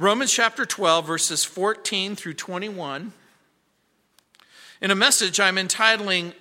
[0.00, 3.12] Romans chapter 12, verses 14 through 21.
[4.80, 6.34] In a message I'm entitling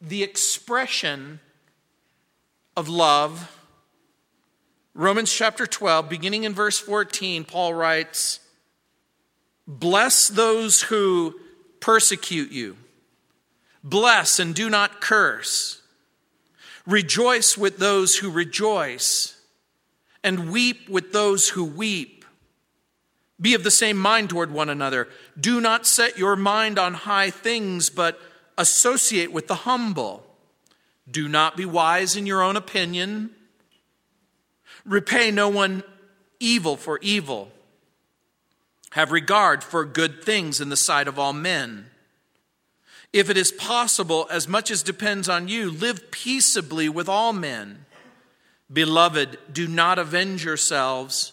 [0.00, 1.40] The Expression
[2.76, 3.56] of Love.
[4.94, 8.38] Romans chapter 12, beginning in verse 14, Paul writes,
[9.66, 11.34] Bless those who
[11.80, 12.76] persecute you,
[13.82, 15.82] bless and do not curse.
[16.86, 19.36] Rejoice with those who rejoice,
[20.22, 22.19] and weep with those who weep.
[23.40, 25.08] Be of the same mind toward one another.
[25.38, 28.20] Do not set your mind on high things, but
[28.58, 30.26] associate with the humble.
[31.10, 33.30] Do not be wise in your own opinion.
[34.84, 35.82] Repay no one
[36.38, 37.50] evil for evil.
[38.92, 41.86] Have regard for good things in the sight of all men.
[43.12, 47.86] If it is possible, as much as depends on you, live peaceably with all men.
[48.72, 51.32] Beloved, do not avenge yourselves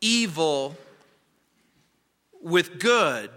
[0.00, 0.76] evil
[2.42, 3.30] with good.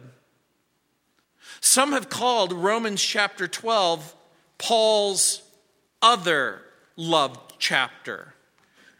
[1.61, 4.15] Some have called Romans chapter 12
[4.57, 5.41] Paul's
[6.01, 6.61] other
[6.95, 8.33] love chapter.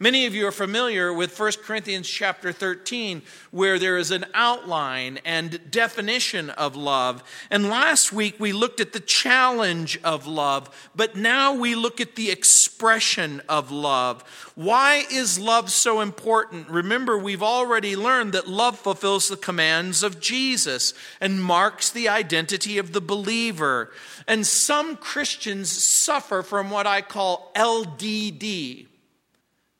[0.02, 3.20] Many of you are familiar with 1 Corinthians chapter 13,
[3.50, 7.22] where there is an outline and definition of love.
[7.50, 12.16] And last week we looked at the challenge of love, but now we look at
[12.16, 14.22] the expression of love.
[14.54, 16.70] Why is love so important?
[16.70, 22.78] Remember, we've already learned that love fulfills the commands of Jesus and marks the identity
[22.78, 23.90] of the believer.
[24.26, 28.86] And some Christians suffer from what I call LDD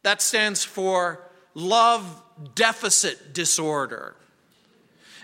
[0.02, 1.20] that stands for
[1.54, 2.22] love
[2.54, 4.16] deficit disorder.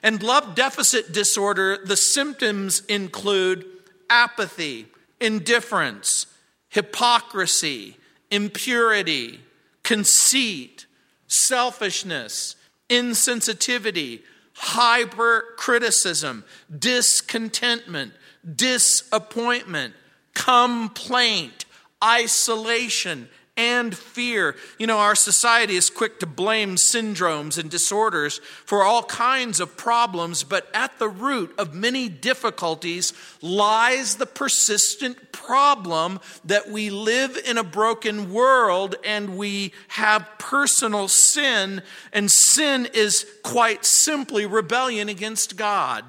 [0.03, 3.65] And love deficit disorder, the symptoms include
[4.11, 4.87] apathy,
[5.21, 6.27] indifference,
[6.69, 7.97] hypocrisy,
[8.31, 9.41] impurity,
[9.83, 10.87] conceit,
[11.27, 12.57] selfishness,
[12.89, 14.21] insensitivity,
[14.53, 16.45] hypercriticism,
[16.79, 18.13] discontentment,
[18.55, 19.95] disappointment,
[20.35, 21.65] complaint,
[22.03, 24.55] isolation, and fear.
[24.79, 29.77] You know, our society is quick to blame syndromes and disorders for all kinds of
[29.77, 37.39] problems, but at the root of many difficulties lies the persistent problem that we live
[37.47, 45.09] in a broken world and we have personal sin, and sin is quite simply rebellion
[45.09, 46.05] against God.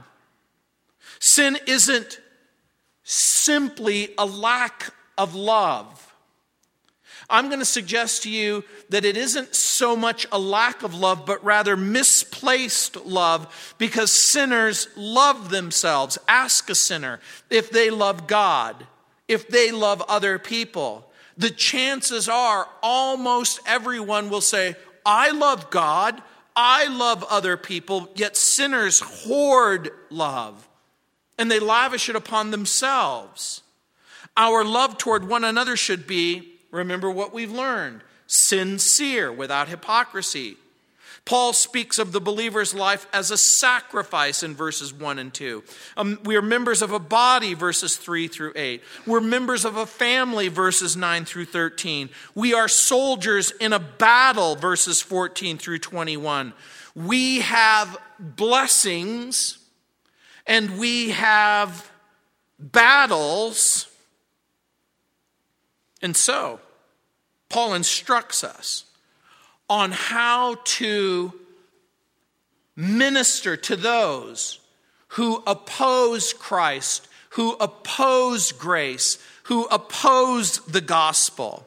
[1.19, 2.19] Sin isn't
[3.03, 6.06] simply a lack of love.
[7.29, 11.25] I'm going to suggest to you that it isn't so much a lack of love,
[11.25, 16.17] but rather misplaced love because sinners love themselves.
[16.27, 18.87] Ask a sinner if they love God,
[19.27, 21.09] if they love other people.
[21.37, 26.21] The chances are almost everyone will say, I love God,
[26.55, 30.67] I love other people, yet sinners hoard love
[31.37, 33.61] and they lavish it upon themselves.
[34.35, 40.57] Our love toward one another should be remember what we've learned sincere, without hypocrisy.
[41.25, 45.61] Paul speaks of the believer's life as a sacrifice in verses 1 and 2.
[45.97, 48.81] Um, we are members of a body, verses 3 through 8.
[49.05, 52.09] We're members of a family, verses 9 through 13.
[52.33, 56.53] We are soldiers in a battle, verses 14 through 21.
[56.95, 59.57] We have blessings
[60.45, 61.91] and we have
[62.57, 63.87] battles
[66.01, 66.59] and so,
[67.49, 68.85] Paul instructs us
[69.69, 71.33] on how to
[72.75, 74.59] minister to those
[75.09, 81.65] who oppose Christ, who oppose grace, who oppose the gospel.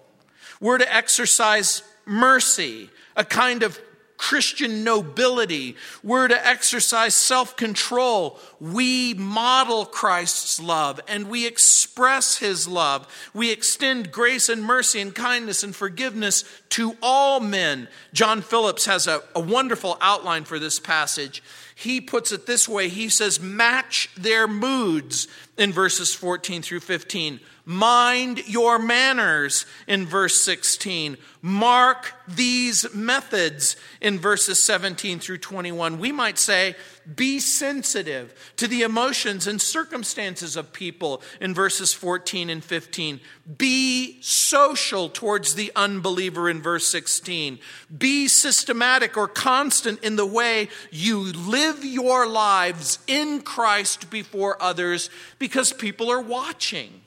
[0.60, 3.78] We're to exercise mercy, a kind of
[4.20, 5.76] Christian nobility.
[6.04, 8.38] We're to exercise self control.
[8.60, 13.08] We model Christ's love and we express his love.
[13.32, 17.88] We extend grace and mercy and kindness and forgiveness to all men.
[18.12, 21.42] John Phillips has a, a wonderful outline for this passage.
[21.74, 27.40] he puts it this way He says, match their moods in verses 14 through 15.
[27.70, 31.16] Mind your manners in verse 16.
[31.40, 36.00] Mark these methods in verses 17 through 21.
[36.00, 36.74] We might say,
[37.14, 43.20] be sensitive to the emotions and circumstances of people in verses 14 and 15.
[43.56, 47.60] Be social towards the unbeliever in verse 16.
[47.96, 55.08] Be systematic or constant in the way you live your lives in Christ before others
[55.38, 56.99] because people are watching.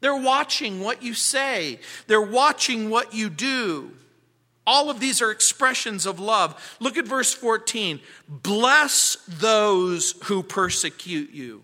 [0.00, 3.92] They're watching what you say, they're watching what you do.
[4.66, 6.76] All of these are expressions of love.
[6.78, 7.98] Look at verse 14.
[8.28, 11.62] Bless those who persecute you.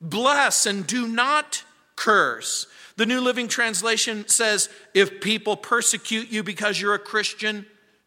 [0.00, 1.64] Bless and do not
[1.96, 2.66] curse.
[2.96, 7.66] The New Living Translation says if people persecute you because you're a Christian,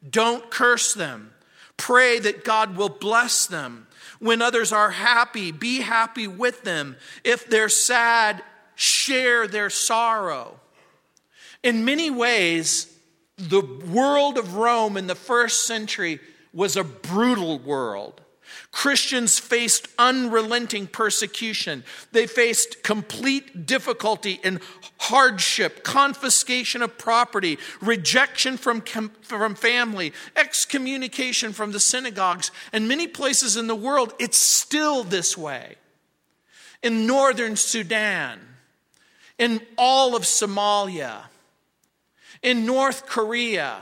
[0.09, 1.31] don't curse them.
[1.77, 3.87] Pray that God will bless them.
[4.19, 6.95] When others are happy, be happy with them.
[7.23, 8.41] If they're sad,
[8.75, 10.59] share their sorrow.
[11.63, 12.93] In many ways,
[13.37, 16.19] the world of Rome in the first century
[16.53, 18.21] was a brutal world.
[18.71, 21.83] Christians faced unrelenting persecution.
[22.11, 24.59] They faced complete difficulty and
[24.99, 32.51] hardship, confiscation of property, rejection from, from family, excommunication from the synagogues.
[32.71, 35.75] And many places in the world, it's still this way.
[36.81, 38.39] In northern Sudan,
[39.37, 41.23] in all of Somalia,
[42.41, 43.81] in North Korea,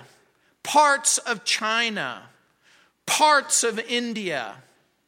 [0.63, 2.23] parts of China,
[3.05, 4.55] parts of India,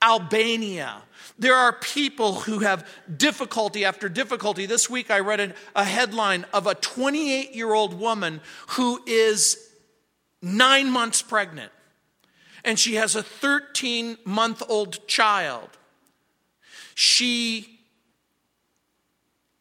[0.01, 1.01] Albania.
[1.40, 4.66] There are people who have difficulty after difficulty.
[4.66, 9.69] This week I read a headline of a 28 year old woman who is
[10.42, 11.72] nine months pregnant
[12.63, 15.69] and she has a 13 month old child.
[16.96, 17.73] She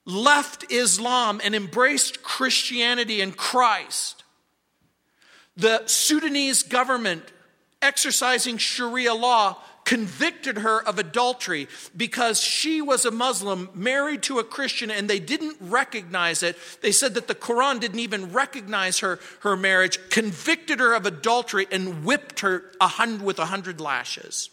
[0.04, 4.24] left Islam and embraced Christianity and Christ,
[5.56, 7.24] the Sudanese government
[7.80, 14.44] exercising Sharia law convicted her of adultery because she was a Muslim married to a
[14.44, 16.56] Christian and they didn't recognize it.
[16.82, 21.66] They said that the Quran didn't even recognize her, her marriage, convicted her of adultery,
[21.70, 24.50] and whipped her a hundred, with a hundred lashes.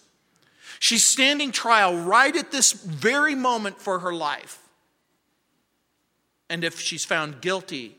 [0.79, 4.59] She's standing trial right at this very moment for her life.
[6.49, 7.95] And if she's found guilty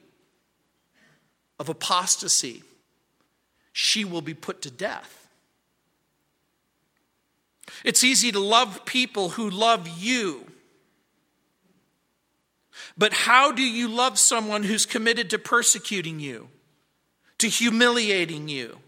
[1.59, 2.63] of apostasy,
[3.73, 5.29] she will be put to death.
[7.85, 10.47] It's easy to love people who love you.
[12.99, 16.49] But how do you love someone who's committed to persecuting you,
[17.39, 18.79] to humiliating you,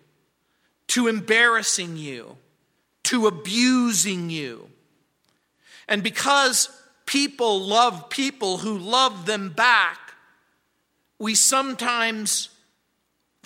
[0.88, 2.36] to embarrassing you,
[3.04, 4.68] to abusing you?
[5.88, 6.68] And because
[7.06, 9.99] people love people who love them back,
[11.19, 12.49] we sometimes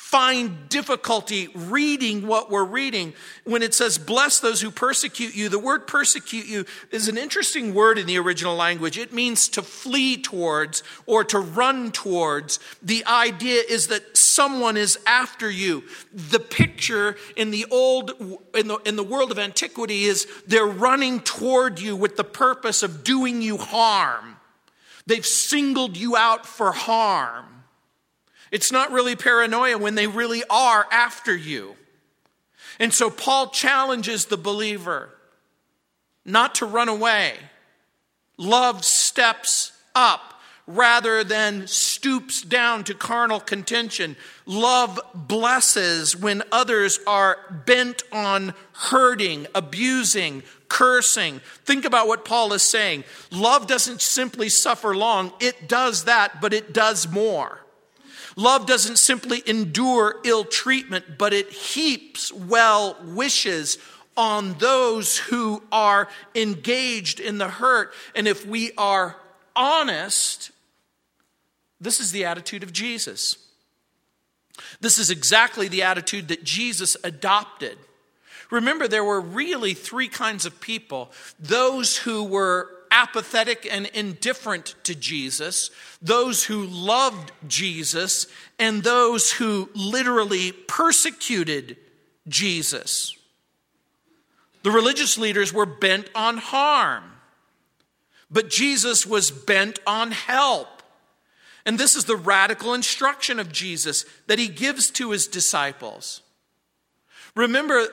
[0.06, 3.12] find difficulty reading what we're reading.
[3.42, 7.74] When it says, bless those who persecute you, the word persecute you is an interesting
[7.74, 8.98] word in the original language.
[8.98, 12.60] It means to flee towards or to run towards.
[12.80, 15.82] The idea is that someone is after you.
[16.14, 18.12] The picture in the old,
[18.54, 22.84] in the, in the world of antiquity is they're running toward you with the purpose
[22.84, 24.36] of doing you harm.
[25.04, 27.55] They've singled you out for harm.
[28.56, 31.76] It's not really paranoia when they really are after you.
[32.78, 35.10] And so Paul challenges the believer
[36.24, 37.34] not to run away.
[38.38, 44.16] Love steps up rather than stoops down to carnal contention.
[44.46, 51.42] Love blesses when others are bent on hurting, abusing, cursing.
[51.66, 53.04] Think about what Paul is saying.
[53.30, 57.65] Love doesn't simply suffer long, it does that, but it does more.
[58.36, 63.78] Love doesn't simply endure ill treatment, but it heaps well wishes
[64.14, 67.92] on those who are engaged in the hurt.
[68.14, 69.16] And if we are
[69.54, 70.50] honest,
[71.80, 73.36] this is the attitude of Jesus.
[74.80, 77.78] This is exactly the attitude that Jesus adopted.
[78.50, 84.94] Remember, there were really three kinds of people those who were apathetic and indifferent to
[84.94, 88.26] Jesus, those who loved Jesus,
[88.58, 91.76] and those who literally persecuted
[92.26, 93.14] Jesus.
[94.62, 97.04] The religious leaders were bent on harm,
[98.30, 100.82] but Jesus was bent on help.
[101.66, 106.22] And this is the radical instruction of Jesus that he gives to his disciples.
[107.34, 107.88] Remember,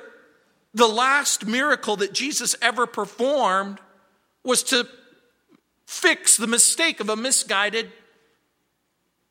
[0.76, 3.80] The last miracle that Jesus ever performed
[4.44, 4.88] was to
[5.86, 7.92] fix the mistake of a misguided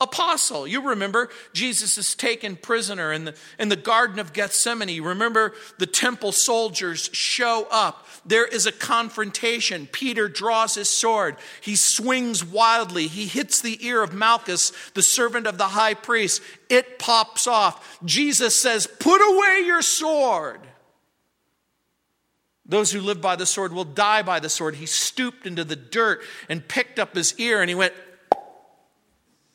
[0.02, 0.66] apostle.
[0.66, 5.00] You remember Jesus is taken prisoner in the, in the Garden of Gethsemane.
[5.00, 8.06] Remember the temple soldiers show up.
[8.26, 9.88] There is a confrontation.
[9.90, 11.36] Peter draws his sword.
[11.60, 13.06] He swings wildly.
[13.06, 16.42] He hits the ear of Malchus, the servant of the high priest.
[16.68, 17.98] It pops off.
[18.04, 20.60] Jesus says, Put away your sword.
[22.64, 24.76] Those who live by the sword will die by the sword.
[24.76, 27.92] He stooped into the dirt and picked up his ear and he went,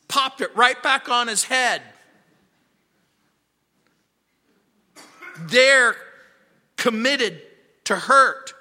[0.08, 1.82] popped it right back on his head.
[5.40, 5.96] They're
[6.76, 7.40] committed
[7.84, 8.52] to hurt.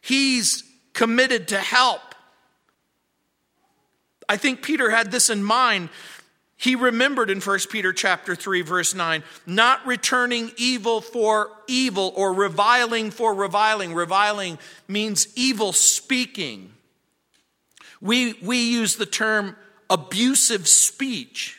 [0.00, 2.00] He's committed to help.
[4.28, 5.88] I think Peter had this in mind.
[6.60, 12.34] He remembered in 1 Peter chapter 3 verse 9, not returning evil for evil or
[12.34, 13.94] reviling for reviling.
[13.94, 16.70] Reviling means evil speaking.
[18.02, 19.56] We, we use the term
[19.88, 21.58] abusive speech.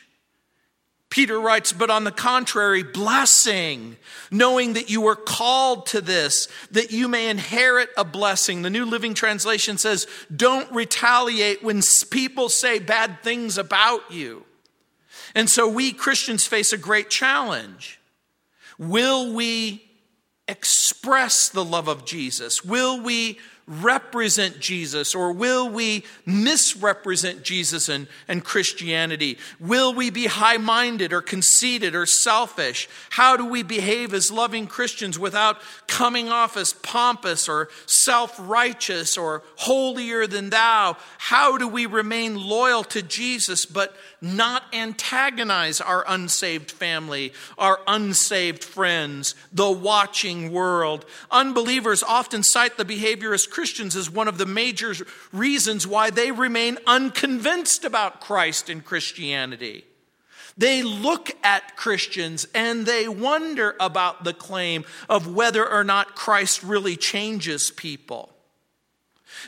[1.10, 3.96] Peter writes, but on the contrary, blessing,
[4.30, 8.62] knowing that you were called to this, that you may inherit a blessing.
[8.62, 14.44] The New Living Translation says, don't retaliate when people say bad things about you.
[15.34, 18.00] And so we Christians face a great challenge.
[18.78, 19.84] Will we
[20.48, 22.64] express the love of Jesus?
[22.64, 29.38] Will we represent Jesus or will we misrepresent Jesus and, and Christianity?
[29.60, 32.88] Will we be high minded or conceited or selfish?
[33.10, 39.16] How do we behave as loving Christians without coming off as pompous or self righteous
[39.16, 40.96] or holier than thou?
[41.18, 48.64] How do we remain loyal to Jesus but not antagonize our unsaved family, our unsaved
[48.64, 51.04] friends, the watching world?
[51.30, 54.94] Unbelievers often cite the behavior as Christians as one of the major
[55.32, 59.84] reasons why they remain unconvinced about Christ and Christianity.
[60.56, 66.62] They look at Christians and they wonder about the claim of whether or not Christ
[66.62, 68.32] really changes people.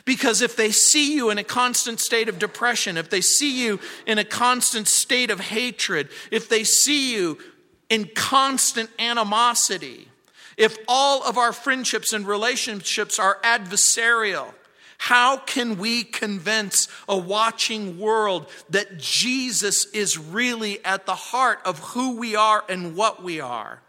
[0.03, 3.79] Because if they see you in a constant state of depression, if they see you
[4.05, 7.37] in a constant state of hatred, if they see you
[7.89, 10.09] in constant animosity,
[10.57, 14.53] if all of our friendships and relationships are adversarial,
[14.97, 21.79] how can we convince a watching world that Jesus is really at the heart of
[21.79, 23.81] who we are and what we are?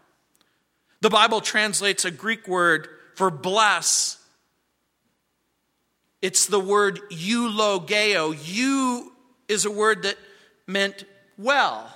[1.01, 4.17] The Bible translates a Greek word for bless.
[6.27, 8.35] It's the word eulogeo.
[8.45, 9.13] You
[9.47, 10.17] is a word that
[10.67, 11.05] meant
[11.37, 11.89] well.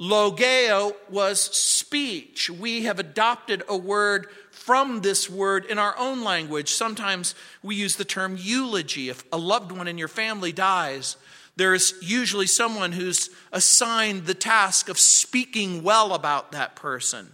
[0.00, 2.48] Logeo was speech.
[2.48, 6.72] We have adopted a word from this word in our own language.
[6.72, 9.10] Sometimes we use the term eulogy.
[9.10, 11.18] If a loved one in your family dies,
[11.54, 17.32] there's usually someone who's assigned the task of speaking well about that person.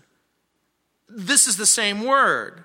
[1.09, 2.65] This is the same word.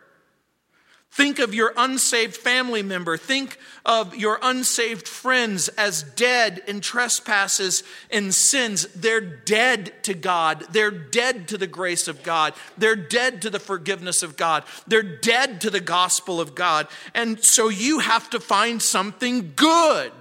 [1.14, 3.18] Think of your unsaved family member.
[3.18, 8.88] Think of your unsaved friends as dead in trespasses and sins.
[8.96, 10.66] They're dead to God.
[10.72, 12.56] They're dead to the grace of God.
[12.80, 14.64] They're dead to the forgiveness of God.
[14.88, 16.88] They're dead to the gospel of God.
[17.14, 20.12] And so you have to find something good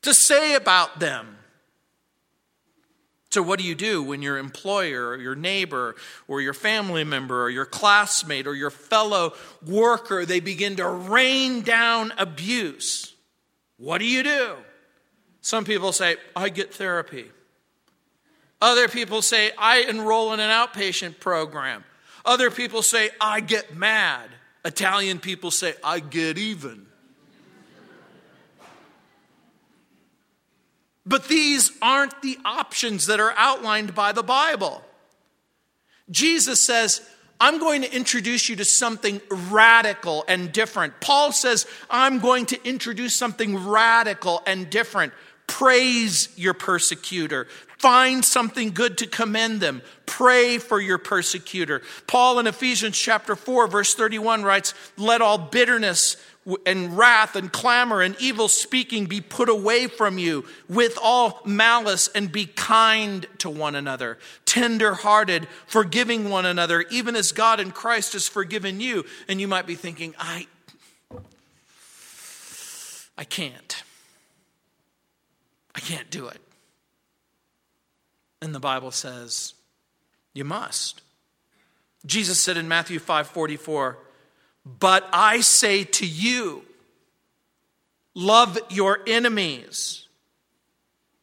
[0.00, 1.37] to say about them.
[3.30, 5.96] So, what do you do when your employer or your neighbor
[6.28, 9.34] or your family member or your classmate or your fellow
[9.66, 13.14] worker they begin to rain down abuse?
[13.76, 14.56] What do you do?
[15.42, 17.26] Some people say, I get therapy.
[18.60, 21.84] Other people say, I enroll in an outpatient program.
[22.24, 24.28] Other people say, I get mad.
[24.64, 26.87] Italian people say, I get even.
[31.08, 34.82] But these aren't the options that are outlined by the Bible.
[36.10, 37.00] Jesus says,
[37.40, 41.00] I'm going to introduce you to something radical and different.
[41.00, 45.14] Paul says, I'm going to introduce something radical and different.
[45.46, 47.46] Praise your persecutor.
[47.78, 49.80] Find something good to commend them.
[50.04, 51.80] Pray for your persecutor.
[52.06, 56.16] Paul in Ephesians chapter 4 verse 31 writes, "Let all bitterness,
[56.64, 62.08] and wrath and clamor and evil speaking be put away from you with all malice
[62.14, 67.70] and be kind to one another, tender hearted, forgiving one another, even as God in
[67.70, 69.04] Christ has forgiven you.
[69.28, 70.46] And you might be thinking, I,
[73.16, 73.82] I can't.
[75.74, 76.40] I can't do it.
[78.40, 79.54] And the Bible says,
[80.32, 81.02] you must.
[82.06, 83.98] Jesus said in Matthew 5 44,
[84.80, 86.62] But I say to you,
[88.14, 90.04] love your enemies.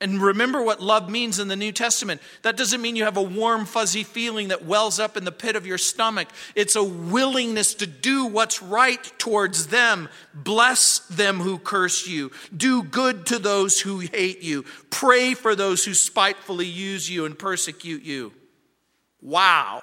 [0.01, 2.21] And remember what love means in the New Testament.
[2.41, 5.55] That doesn't mean you have a warm, fuzzy feeling that wells up in the pit
[5.55, 6.27] of your stomach.
[6.53, 10.09] It's a willingness to do what's right towards them.
[10.33, 12.31] Bless them who curse you.
[12.55, 14.63] Do good to those who hate you.
[14.89, 18.33] Pray for those who spitefully use you and persecute you.
[19.21, 19.81] Wow.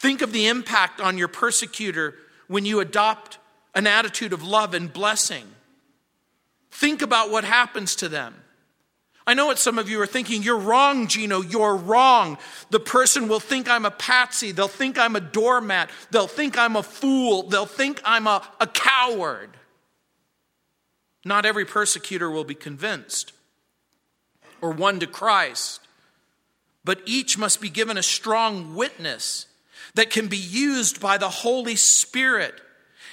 [0.00, 2.14] Think of the impact on your persecutor
[2.48, 3.36] when you adopt
[3.74, 5.44] an attitude of love and blessing.
[6.70, 8.34] Think about what happens to them.
[9.26, 10.42] I know what some of you are thinking.
[10.42, 11.42] You're wrong, Gino.
[11.42, 12.38] You're wrong.
[12.70, 14.52] The person will think I'm a patsy.
[14.52, 15.90] They'll think I'm a doormat.
[16.10, 17.42] They'll think I'm a fool.
[17.42, 19.50] They'll think I'm a, a coward.
[21.26, 23.34] Not every persecutor will be convinced
[24.62, 25.82] or won to Christ,
[26.86, 29.44] but each must be given a strong witness
[29.94, 32.54] that can be used by the Holy Spirit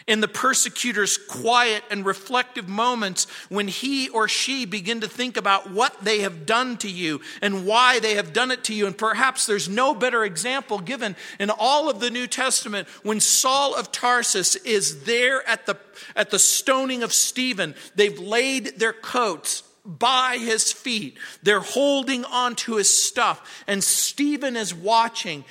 [0.07, 5.69] in the persecutor's quiet and reflective moments when he or she begin to think about
[5.69, 8.88] what they have done to you and why they have done it to you.
[8.88, 13.75] And perhaps there's no better example given in all of the New Testament when Saul
[13.75, 15.77] of Tarsus is there at the,
[16.15, 17.75] at the stoning of Stephen.
[17.96, 21.17] They've laid their coats by his feet.
[21.43, 23.63] They're holding on to his stuff.
[23.67, 25.43] And Stephen is watching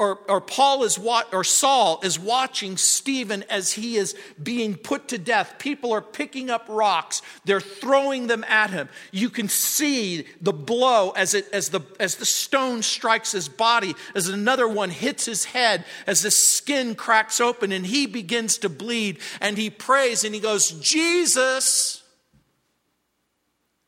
[0.00, 5.08] or, or Paul is what, or Saul is watching Stephen as he is being put
[5.08, 5.56] to death.
[5.58, 7.20] People are picking up rocks.
[7.44, 8.88] They're throwing them at him.
[9.12, 13.94] You can see the blow as it, as the, as the stone strikes his body,
[14.14, 18.70] as another one hits his head, as the skin cracks open and he begins to
[18.70, 22.02] bleed and he prays and he goes, Jesus,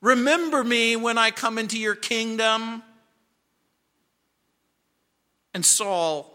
[0.03, 2.83] remember me when I come into your kingdom.
[5.55, 6.33] And Saul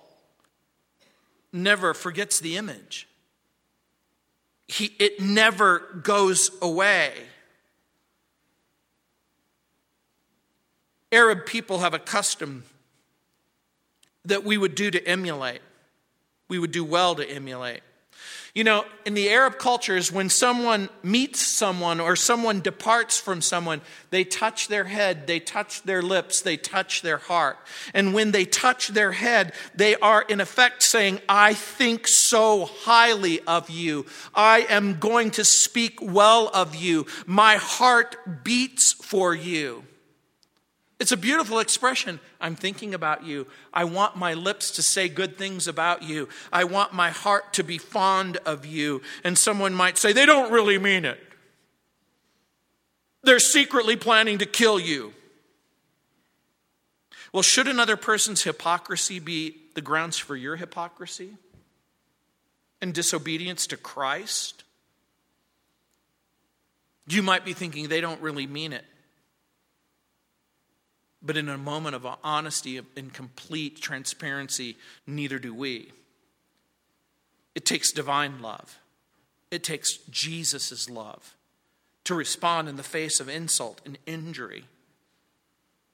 [1.51, 3.07] never forgets the image.
[4.67, 7.13] He, it never goes away.
[11.12, 12.63] Arab people have a custom
[14.25, 15.62] that we would do to emulate.
[16.50, 17.81] We would do well to emulate.
[18.57, 23.82] You know, in the Arab cultures, when someone meets someone or someone departs from someone,
[24.10, 27.60] they touch their head, they touch their lips, they touch their heart.
[27.93, 33.41] And when they touch their head, they are in effect saying, I think so highly
[33.41, 34.08] of you.
[34.34, 37.05] I am going to speak well of you.
[37.27, 39.84] My heart beats for you.
[40.99, 42.19] It's a beautiful expression.
[42.41, 43.45] I'm thinking about you.
[43.71, 46.27] I want my lips to say good things about you.
[46.51, 49.03] I want my heart to be fond of you.
[49.23, 51.19] And someone might say, they don't really mean it.
[53.23, 55.13] They're secretly planning to kill you.
[57.31, 61.38] Well, should another person's hypocrisy be the grounds for your hypocrisy
[62.81, 64.63] and disobedience to Christ?
[67.07, 68.86] You might be thinking they don't really mean it.
[71.21, 75.91] But in a moment of honesty and complete transparency, neither do we.
[77.56, 78.80] It takes divine love,
[79.49, 81.36] it takes Jesus' love
[82.03, 84.65] to respond in the face of insult and injury.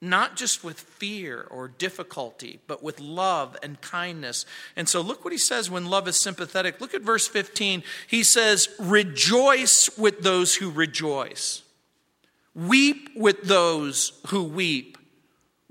[0.00, 4.44] Not just with fear or difficulty, but with love and kindness.
[4.76, 6.80] And so, look what he says when love is sympathetic.
[6.80, 7.82] Look at verse 15.
[8.06, 11.62] He says, Rejoice with those who rejoice,
[12.54, 14.98] weep with those who weep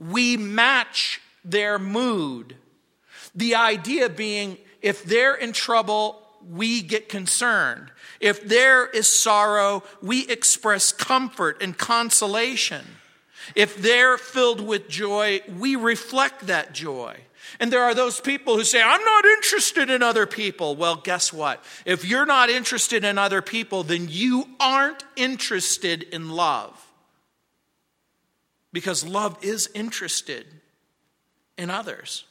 [0.09, 2.55] we match their mood.
[3.35, 7.89] The idea being if they're in trouble, we get concerned.
[8.19, 12.85] If there is sorrow, we express comfort and consolation.
[13.55, 17.17] If they're filled with joy, we reflect that joy.
[17.59, 20.75] And there are those people who say, I'm not interested in other people.
[20.75, 21.63] Well, guess what?
[21.85, 26.82] If you're not interested in other people, then you aren't interested in love
[28.73, 30.45] because love is interested
[31.57, 32.25] in others.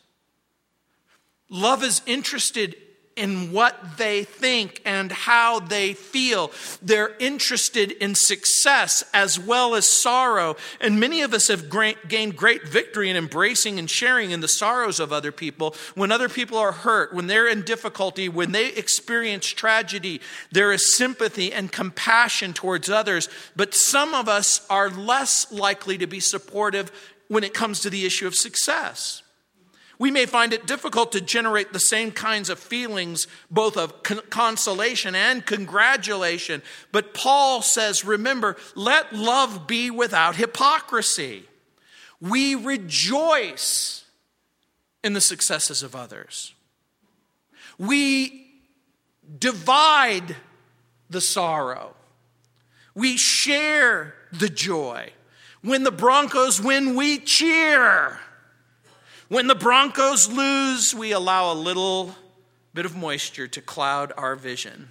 [1.48, 2.76] Love is interested
[3.22, 6.50] in what they think and how they feel.
[6.82, 10.56] They're interested in success as well as sorrow.
[10.80, 11.70] And many of us have
[12.08, 15.76] gained great victory in embracing and sharing in the sorrows of other people.
[15.94, 20.96] When other people are hurt, when they're in difficulty, when they experience tragedy, there is
[20.96, 23.28] sympathy and compassion towards others.
[23.54, 26.90] But some of us are less likely to be supportive
[27.28, 29.21] when it comes to the issue of success.
[30.02, 34.22] We may find it difficult to generate the same kinds of feelings, both of con-
[34.30, 36.60] consolation and congratulation.
[36.90, 41.44] But Paul says, remember, let love be without hypocrisy.
[42.20, 44.04] We rejoice
[45.04, 46.52] in the successes of others.
[47.78, 48.44] We
[49.38, 50.34] divide
[51.10, 51.94] the sorrow.
[52.92, 55.12] We share the joy.
[55.60, 58.18] When the Broncos win, we cheer.
[59.32, 62.14] When the Broncos lose, we allow a little
[62.74, 64.90] bit of moisture to cloud our vision.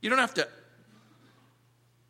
[0.00, 0.46] You don't have to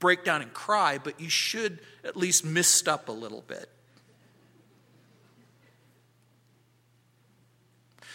[0.00, 3.70] break down and cry, but you should at least mist up a little bit.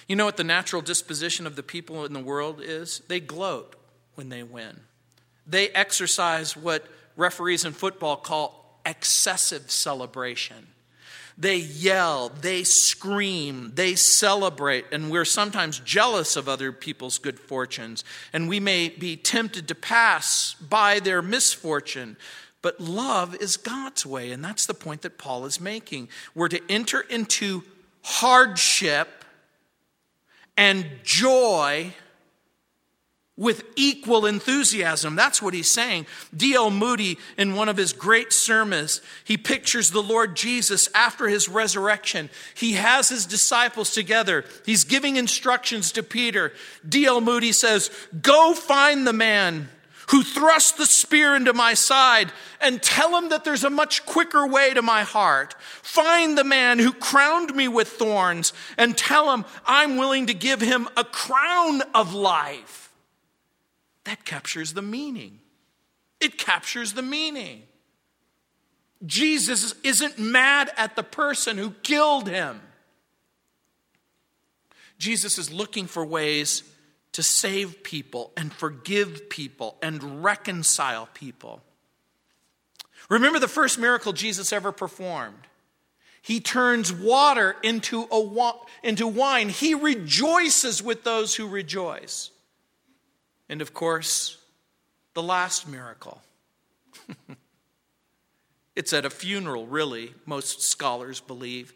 [0.08, 3.02] You know what the natural disposition of the people in the world is?
[3.08, 3.76] They gloat
[4.14, 4.82] when they win.
[5.48, 10.68] They exercise what referees in football call excessive celebration.
[11.38, 18.06] They yell, they scream, they celebrate, and we're sometimes jealous of other people's good fortunes.
[18.32, 22.16] And we may be tempted to pass by their misfortune.
[22.62, 26.08] But love is God's way, and that's the point that Paul is making.
[26.34, 27.64] We're to enter into
[28.02, 29.26] hardship
[30.58, 31.94] and joy
[33.38, 35.16] with equal enthusiasm.
[35.16, 36.06] That's what he's saying.
[36.36, 36.72] D.L.
[36.72, 42.30] Moody, in one of his great sermons, he pictures the Lord Jesus after his resurrection.
[42.56, 44.46] He has his disciples together.
[44.66, 46.54] He's giving instructions to Peter.
[46.88, 47.20] D.L.
[47.20, 49.68] Moody says, Go find the man
[50.10, 54.48] who thrust the spear into my side and tell him that there's a much quicker
[54.48, 55.56] way to my heart.
[55.60, 60.62] Find the man who crowned me with thorns and tell him I'm willing to give
[60.62, 62.85] him a crown of life.
[64.06, 65.40] That captures the meaning.
[66.20, 67.64] It captures the meaning.
[69.06, 72.62] Jesus isn't mad at the person who killed him.
[74.98, 76.64] Jesus is looking for ways
[77.12, 81.62] to save people and forgive people and reconcile people.
[83.10, 85.48] Remember the first miracle Jesus ever performed.
[86.22, 88.52] He turns water into, a,
[88.84, 89.50] into wine.
[89.50, 92.32] He rejoices with those who rejoice.
[93.50, 94.38] And of course,
[95.14, 96.22] the last miracle.
[98.76, 101.74] it's at a funeral, really, most scholars believe.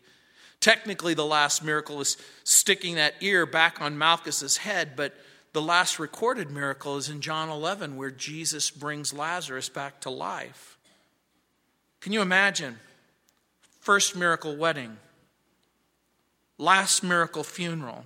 [0.60, 5.14] Technically, the last miracle is sticking that ear back on Malchus's head, but
[5.54, 10.78] the last recorded miracle is in John 11, where Jesus brings Lazarus back to life.
[12.02, 12.78] Can you imagine?
[13.80, 14.98] First miracle wedding,
[16.58, 18.06] last miracle funeral.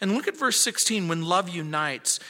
[0.00, 2.20] And look at verse 16 when love unites.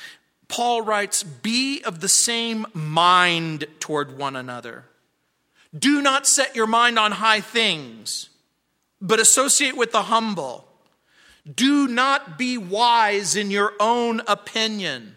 [0.53, 4.85] Paul writes, Be of the same mind toward one another.
[5.77, 8.29] Do not set your mind on high things,
[9.01, 10.69] but associate with the humble.
[11.53, 15.17] Do not be wise in your own opinion.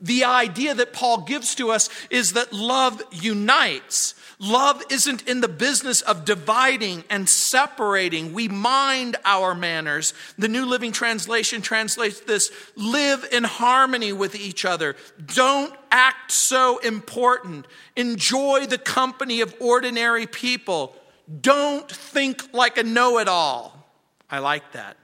[0.00, 4.16] The idea that Paul gives to us is that love unites.
[4.40, 8.32] Love isn't in the business of dividing and separating.
[8.32, 10.14] We mind our manners.
[10.38, 14.94] The New Living Translation translates this live in harmony with each other.
[15.34, 17.66] Don't act so important.
[17.96, 20.94] Enjoy the company of ordinary people.
[21.40, 23.90] Don't think like a know it all.
[24.30, 24.96] I like that.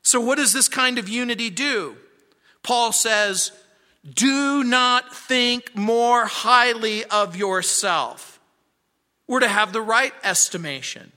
[0.00, 1.98] So, what does this kind of unity do?
[2.62, 3.52] Paul says,
[4.14, 8.37] Do not think more highly of yourself.
[9.28, 11.12] We're to have the right estimation.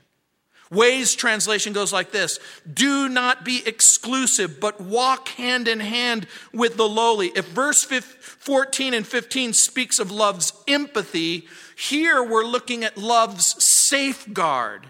[0.72, 2.40] Way's translation goes like this
[2.74, 7.28] Do not be exclusive, but walk hand in hand with the lowly.
[7.36, 14.90] If verse 14 and 15 speaks of love's empathy, here we're looking at love's safeguard.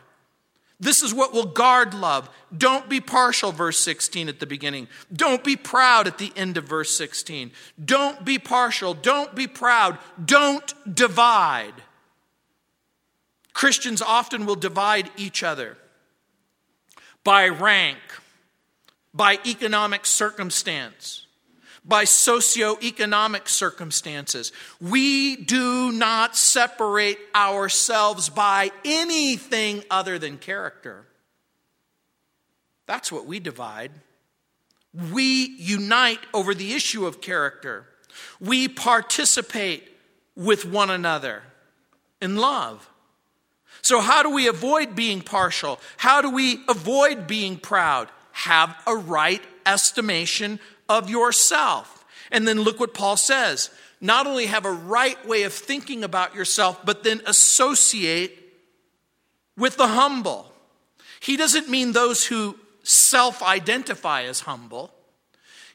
[0.80, 2.28] This is what will guard love.
[2.56, 4.88] Don't be partial, verse 16 at the beginning.
[5.14, 7.52] Don't be proud at the end of verse 16.
[7.84, 8.96] Don't be partial.
[8.96, 10.00] Don't be proud.
[10.24, 11.84] Don't divide.
[13.54, 15.78] Christians often will divide each other
[17.24, 17.98] by rank,
[19.14, 21.26] by economic circumstance,
[21.84, 24.52] by socioeconomic circumstances.
[24.80, 31.06] We do not separate ourselves by anything other than character.
[32.86, 33.92] That's what we divide.
[35.12, 37.86] We unite over the issue of character.
[38.40, 39.88] We participate
[40.36, 41.44] with one another
[42.22, 42.90] in love.
[43.82, 45.80] So, how do we avoid being partial?
[45.98, 48.10] How do we avoid being proud?
[48.32, 52.06] Have a right estimation of yourself.
[52.32, 53.70] And then look what Paul says.
[54.00, 58.38] Not only have a right way of thinking about yourself, but then associate
[59.58, 60.52] with the humble.
[61.20, 64.92] He doesn't mean those who self identify as humble,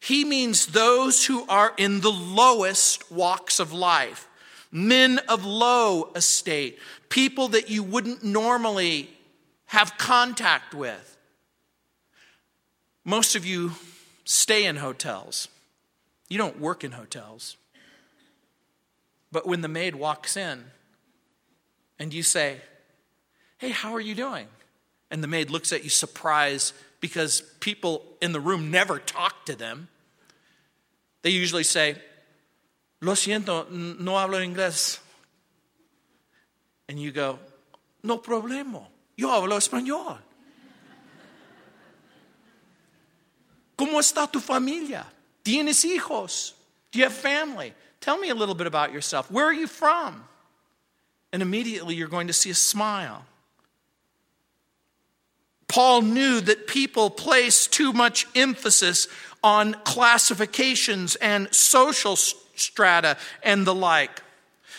[0.01, 4.29] he means those who are in the lowest walks of life,
[4.71, 9.11] men of low estate, people that you wouldn't normally
[9.67, 11.17] have contact with.
[13.05, 13.73] Most of you
[14.25, 15.49] stay in hotels.
[16.29, 17.57] You don't work in hotels.
[19.31, 20.65] But when the maid walks in
[21.99, 22.59] and you say,
[23.59, 24.49] Hey, how are you doing?
[25.11, 29.55] And the maid looks at you surprised because people in the room never talk to
[29.55, 29.89] them.
[31.23, 31.97] They usually say,
[33.01, 34.99] Lo siento, no hablo inglés.
[36.89, 37.39] And you go,
[38.03, 40.19] No problema, yo hablo español.
[43.77, 45.05] ¿Cómo está tu familia?
[45.45, 46.55] ¿Tienes hijos?
[46.93, 47.75] Do you have family?
[48.01, 49.31] Tell me a little bit about yourself.
[49.31, 50.25] Where are you from?
[51.33, 53.25] And immediately you're going to see a smile.
[55.69, 59.09] Paul knew that people place too much emphasis
[59.43, 64.23] on classifications and social strata and the like.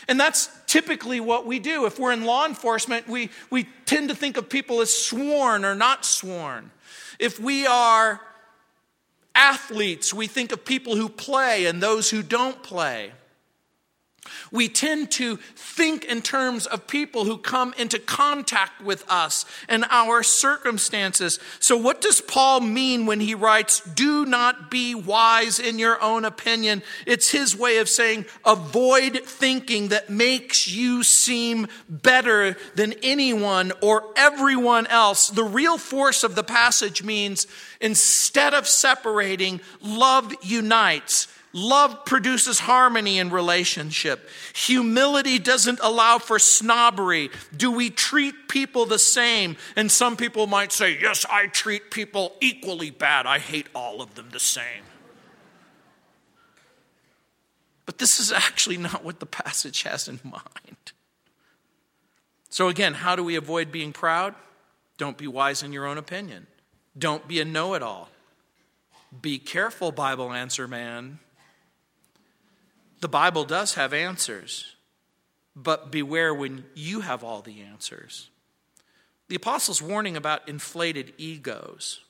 [0.08, 1.86] And that's typically what we do.
[1.86, 5.74] If we're in law enforcement, we, we tend to think of people as sworn or
[5.74, 6.70] not sworn.
[7.18, 8.22] If we are
[9.34, 13.14] athletes, we think of people who play and those who don't play.
[14.52, 19.86] We tend to think in terms of people who come into contact with us and
[19.90, 21.40] our circumstances.
[21.60, 26.26] So, what does Paul mean when he writes, Do not be wise in your own
[26.26, 26.84] opinion?
[27.06, 34.06] It's his way of saying, Avoid thinking that makes you seem better than anyone or
[34.16, 35.30] everyone else.
[35.30, 37.48] The real force of the passage means
[37.82, 41.28] instead of separating, love unites.
[41.60, 44.30] Love produces harmony in relationship.
[44.54, 47.32] Humility doesn't allow for snobbery.
[47.56, 49.58] Do we treat people the same?
[49.76, 53.26] And some people might say, Yes, I treat people equally bad.
[53.26, 54.84] I hate all of them the same.
[57.88, 60.92] But this is actually not what the passage has in mind.
[62.50, 64.36] So, again, how do we avoid being proud?
[65.00, 66.46] Don't be wise in your own opinion.
[66.96, 68.10] Don't be a know it all.
[69.20, 71.18] Be careful, Bible answer man.
[73.00, 74.76] The Bible does have answers,
[75.56, 78.30] but beware when you have all the answers.
[79.30, 82.02] The apostle's warning about inflated egos.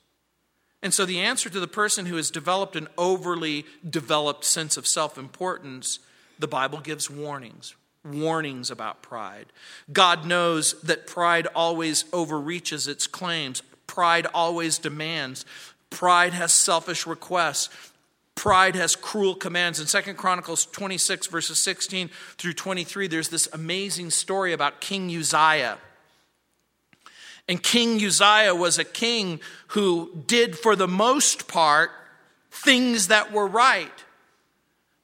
[0.82, 4.86] And so, the answer to the person who has developed an overly developed sense of
[4.86, 6.00] self importance,
[6.38, 7.76] the Bible gives warnings
[8.12, 9.48] warnings about pride.
[9.92, 15.46] God knows that pride always overreaches its claims, pride always demands.
[15.90, 17.70] Pride has selfish requests.
[18.38, 19.80] Pride has cruel commands.
[19.80, 25.80] In Second Chronicles 26, verses 16 through 23, there's this amazing story about King Uzziah.
[27.50, 31.92] And King Uzziah was a king who did, for the most part,
[32.52, 33.92] things that were right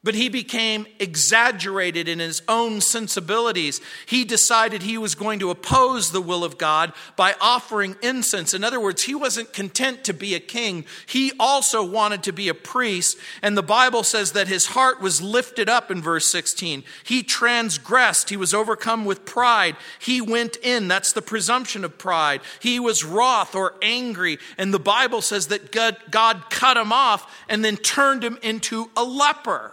[0.04, 3.80] but he became exaggerated in his own sensibilities.
[4.04, 8.52] He decided he was going to oppose the will of God by offering incense.
[8.52, 12.48] In other words, he wasn't content to be a king, he also wanted to be
[12.48, 13.16] a priest.
[13.40, 16.84] And the Bible says that his heart was lifted up in verse 16.
[17.02, 19.76] He transgressed, he was overcome with pride.
[19.98, 22.42] He went in, that's the presumption of pride.
[22.60, 24.38] He was wroth or angry.
[24.58, 28.90] And the Bible says that God, God cut him off and then turned him into
[28.96, 29.72] a leper.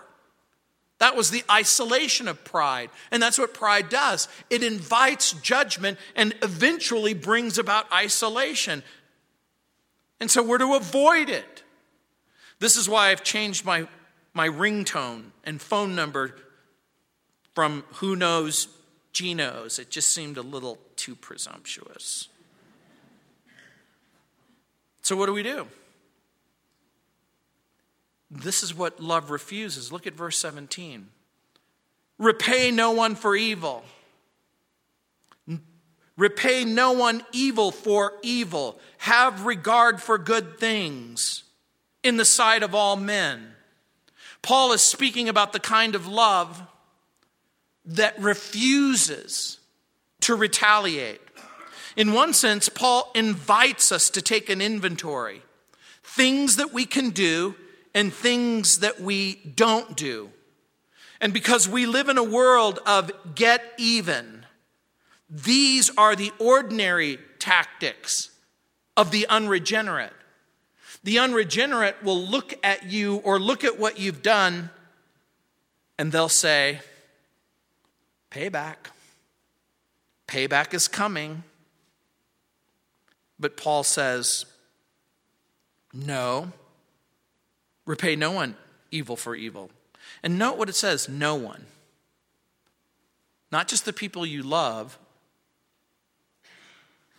[1.02, 2.92] That was the isolation of pride.
[3.10, 8.84] And that's what pride does it invites judgment and eventually brings about isolation.
[10.20, 11.64] And so we're to avoid it.
[12.60, 13.88] This is why I've changed my,
[14.36, 16.36] my ringtone and phone number
[17.56, 18.68] from who knows,
[19.12, 19.80] Gino's.
[19.80, 22.28] It just seemed a little too presumptuous.
[25.02, 25.66] So, what do we do?
[28.32, 29.91] This is what love refuses.
[29.91, 31.08] Look at verse 17.
[32.17, 33.84] Repay no one for evil.
[36.15, 38.80] Repay no one evil for evil.
[39.00, 41.44] Have regard for good things
[42.04, 43.54] in the sight of all men.
[44.41, 46.62] Paul is speaking about the kind of love
[47.84, 49.60] that refuses
[50.22, 51.22] to retaliate.
[51.98, 55.41] In one sense, Paul invites us to take an inventory.
[56.04, 57.56] Things that we can do
[57.94, 60.30] and things that we don't do.
[61.20, 64.46] And because we live in a world of get even,
[65.30, 68.32] these are the ordinary tactics
[68.98, 70.14] of the unregenerate.
[71.04, 74.70] The unregenerate will look at you or look at what you've done
[75.98, 76.80] and they'll say,
[78.32, 78.78] Payback.
[80.28, 81.44] Payback is coming.
[83.40, 84.46] But Paul says,
[85.94, 86.54] No,
[87.86, 88.56] Repay no one
[88.91, 89.70] evil for evil.
[90.24, 91.65] And note what it says no one.
[93.52, 94.98] Not just the people you love,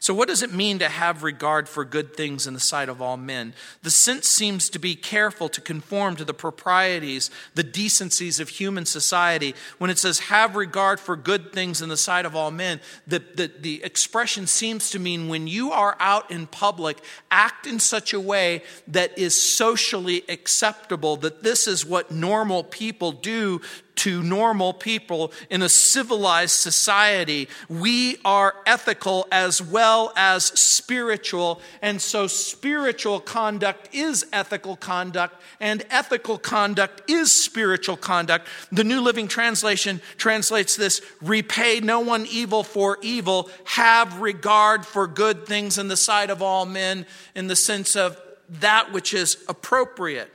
[0.03, 3.01] So, what does it mean to have regard for good things in the sight of
[3.01, 3.55] all men?
[3.85, 8.85] The sense seems to be careful to conform to the proprieties, the decencies of human
[8.85, 9.55] society.
[9.79, 13.21] When it says have regard for good things in the sight of all men, the,
[13.21, 16.99] the, the expression seems to mean when you are out in public,
[17.31, 23.13] act in such a way that is socially acceptable, that this is what normal people
[23.13, 23.61] do
[23.97, 27.49] to normal people in a civilized society.
[27.69, 35.85] We are ethical as well as spiritual, and so spiritual conduct is ethical conduct, and
[35.91, 38.49] ethical conduct is spiritual conduct.
[38.71, 45.07] The New Living Translation translates this repay no one evil for evil, have regard for
[45.07, 49.37] good things in the sight of all men, in the sense of that which is
[49.49, 50.31] appropriate.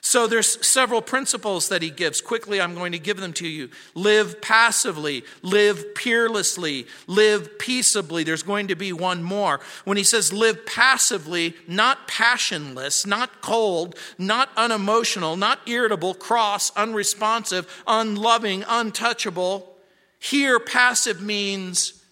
[0.00, 2.20] So there's several principles that he gives.
[2.20, 3.68] Quickly, I'm going to give them to you.
[3.94, 8.22] Live passively, live peerlessly, live peaceably.
[8.22, 9.60] There's going to be one more.
[9.84, 17.82] When he says live passively, not passionless, not cold, not unemotional, not irritable, cross, unresponsive,
[17.86, 19.76] unloving, untouchable.
[20.20, 22.02] Here, passive means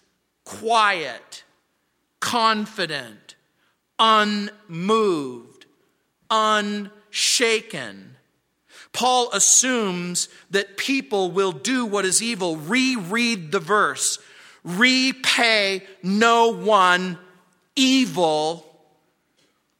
[0.43, 1.43] quiet,
[2.19, 3.35] confident,
[3.99, 5.65] unmoved,
[6.29, 8.15] unmoved shaken.
[8.93, 12.57] Paul assumes that people will do what is evil.
[12.57, 14.19] Reread the verse.
[14.63, 17.17] Repay no one
[17.75, 18.65] evil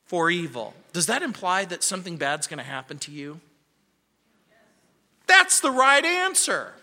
[0.06, 0.74] for evil.
[0.94, 3.40] Does that imply that something bad's going to happen to you?
[5.28, 6.74] That's the right answer.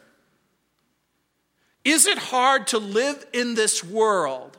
[1.85, 4.57] Is it hard to live in this world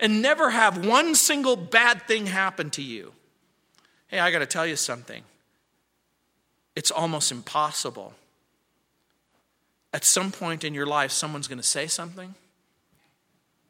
[0.00, 3.13] and never have one single bad thing happen to you?
[4.08, 5.22] Hey, I got to tell you something.
[6.76, 8.14] It's almost impossible.
[9.92, 12.34] At some point in your life, someone's going to say something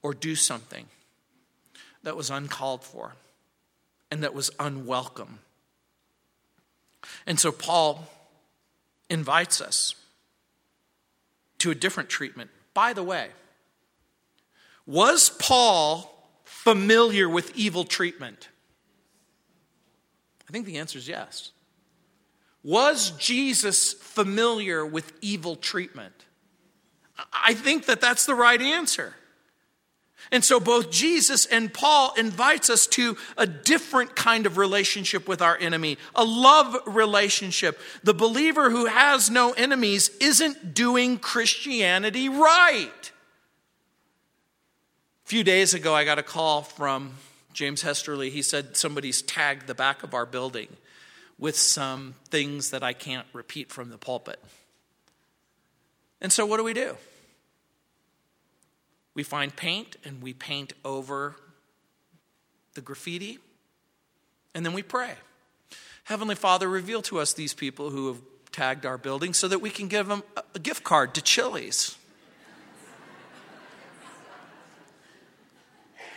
[0.02, 0.86] or do something
[2.02, 3.14] that was uncalled for
[4.10, 5.40] and that was unwelcome.
[7.26, 8.08] And so Paul
[9.10, 9.94] invites us
[11.58, 12.50] to a different treatment.
[12.72, 13.28] By the way,
[14.86, 16.10] was Paul
[16.44, 18.48] familiar with evil treatment?
[20.54, 21.50] Think the answer is yes.
[22.62, 26.14] Was Jesus familiar with evil treatment?
[27.32, 29.16] I think that that's the right answer.
[30.30, 35.42] And so both Jesus and Paul invites us to a different kind of relationship with
[35.42, 37.80] our enemy, a love relationship.
[38.04, 43.12] The believer who has no enemies isn't doing Christianity right.
[45.24, 47.14] A few days ago I got a call from
[47.54, 50.68] James Hesterly, he said somebody's tagged the back of our building
[51.38, 54.42] with some things that I can't repeat from the pulpit.
[56.20, 56.96] And so, what do we do?
[59.14, 61.36] We find paint and we paint over
[62.74, 63.38] the graffiti,
[64.54, 65.14] and then we pray.
[66.04, 69.70] Heavenly Father, reveal to us these people who have tagged our building so that we
[69.70, 71.96] can give them a gift card to Chili's.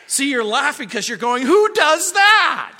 [0.07, 2.79] See, you're laughing because you're going, Who does that?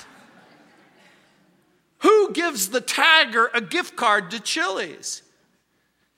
[1.98, 5.22] Who gives the tagger a gift card to Chili's?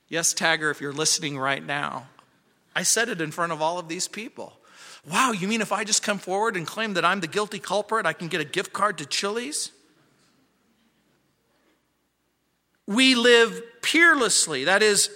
[0.07, 2.07] Yes, tagger, if you're listening right now,
[2.75, 4.53] I said it in front of all of these people.
[5.09, 8.05] Wow, you mean if I just come forward and claim that I'm the guilty culprit,
[8.05, 9.71] I can get a gift card to Chili's?
[12.85, 14.65] We live peerlessly.
[14.65, 15.09] That is,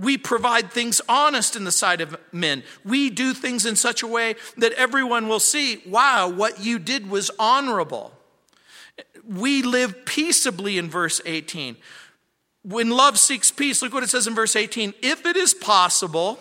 [0.00, 2.62] we provide things honest in the sight of men.
[2.84, 7.10] We do things in such a way that everyone will see, wow, what you did
[7.10, 8.12] was honorable.
[9.28, 11.76] We live peaceably in verse 18.
[12.62, 14.94] When love seeks peace, look what it says in verse 18.
[15.02, 16.38] If it is possible,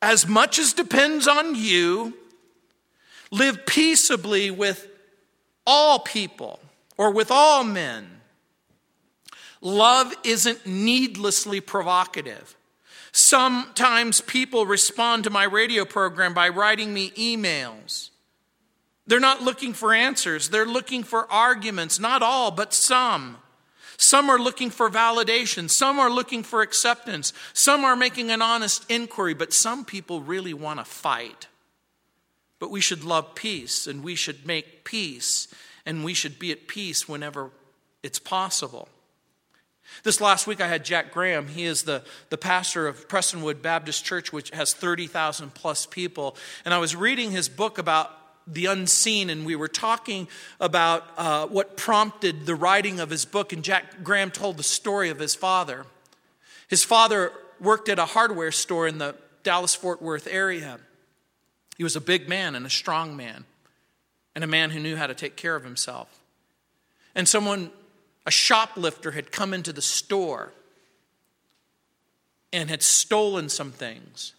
[0.00, 2.16] as much as depends on you,
[3.32, 4.88] live peaceably with
[5.66, 6.60] all people
[6.96, 8.15] or with all men.
[9.60, 12.56] Love isn't needlessly provocative.
[13.12, 18.10] Sometimes people respond to my radio program by writing me emails.
[19.06, 21.98] They're not looking for answers, they're looking for arguments.
[21.98, 23.38] Not all, but some.
[23.98, 25.70] Some are looking for validation.
[25.70, 27.32] Some are looking for acceptance.
[27.54, 31.46] Some are making an honest inquiry, but some people really want to fight.
[32.58, 35.48] But we should love peace and we should make peace
[35.84, 37.50] and we should be at peace whenever
[38.02, 38.88] it's possible.
[40.02, 41.48] This last week I had Jack Graham.
[41.48, 46.36] He is the, the pastor of Prestonwood Baptist Church, which has 30,000 plus people.
[46.64, 48.10] And I was reading his book about
[48.46, 50.28] the unseen, and we were talking
[50.60, 53.52] about uh, what prompted the writing of his book.
[53.52, 55.84] And Jack Graham told the story of his father.
[56.68, 60.78] His father worked at a hardware store in the Dallas Fort Worth area.
[61.76, 63.44] He was a big man and a strong man,
[64.34, 66.20] and a man who knew how to take care of himself.
[67.14, 67.70] And someone,
[68.26, 70.52] a shoplifter, had come into the store
[72.52, 74.34] and had stolen some things.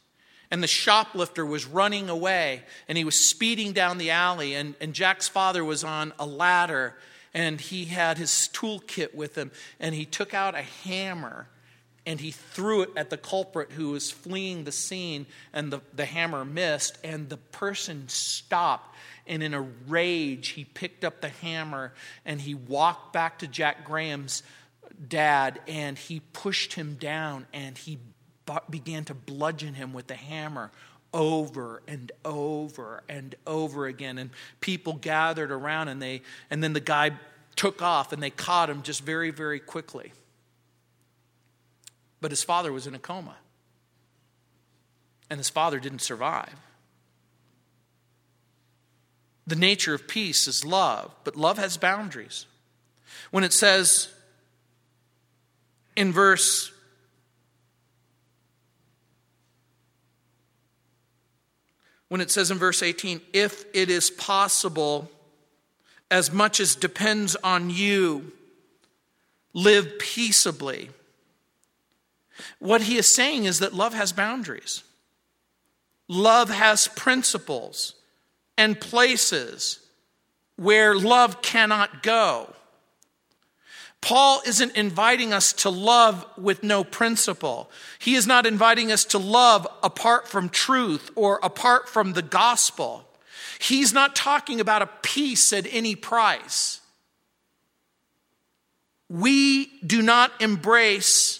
[0.51, 4.53] And the shoplifter was running away and he was speeding down the alley.
[4.53, 6.95] And, and Jack's father was on a ladder
[7.33, 9.51] and he had his toolkit with him.
[9.79, 11.47] And he took out a hammer
[12.05, 15.25] and he threw it at the culprit who was fleeing the scene.
[15.51, 16.97] And the, the hammer missed.
[17.03, 18.95] And the person stopped.
[19.27, 21.93] And in a rage, he picked up the hammer
[22.25, 24.43] and he walked back to Jack Graham's
[25.07, 27.99] dad and he pushed him down and he
[28.69, 30.71] began to bludgeon him with the hammer
[31.13, 34.17] over and over and over again.
[34.17, 34.29] And
[34.61, 37.11] people gathered around and they and then the guy
[37.55, 40.13] took off and they caught him just very very quickly.
[42.21, 43.35] But his father was in a coma.
[45.29, 46.55] And his father didn't survive
[49.47, 52.45] the nature of peace is love but love has boundaries
[53.31, 54.09] when it says
[55.95, 56.71] in verse
[62.09, 65.09] when it says in verse 18, if it is possible,
[66.09, 68.31] as much as depends on you,
[69.53, 70.89] live peaceably.
[72.59, 74.83] What he is saying is that love has boundaries.
[76.07, 77.95] Love has principles
[78.57, 79.79] and places
[80.55, 82.53] where love cannot go.
[84.01, 87.69] Paul isn't inviting us to love with no principle.
[87.99, 93.07] He is not inviting us to love apart from truth or apart from the gospel.
[93.59, 96.79] He's not talking about a peace at any price.
[99.09, 101.39] We do not embrace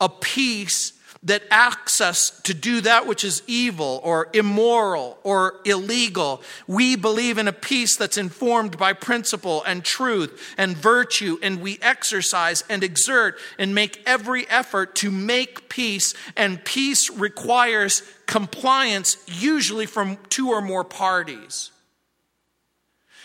[0.00, 0.92] a peace
[1.26, 6.40] that asks us to do that which is evil or immoral or illegal.
[6.68, 11.78] We believe in a peace that's informed by principle and truth and virtue, and we
[11.82, 16.14] exercise and exert and make every effort to make peace.
[16.36, 21.72] And peace requires compliance, usually from two or more parties.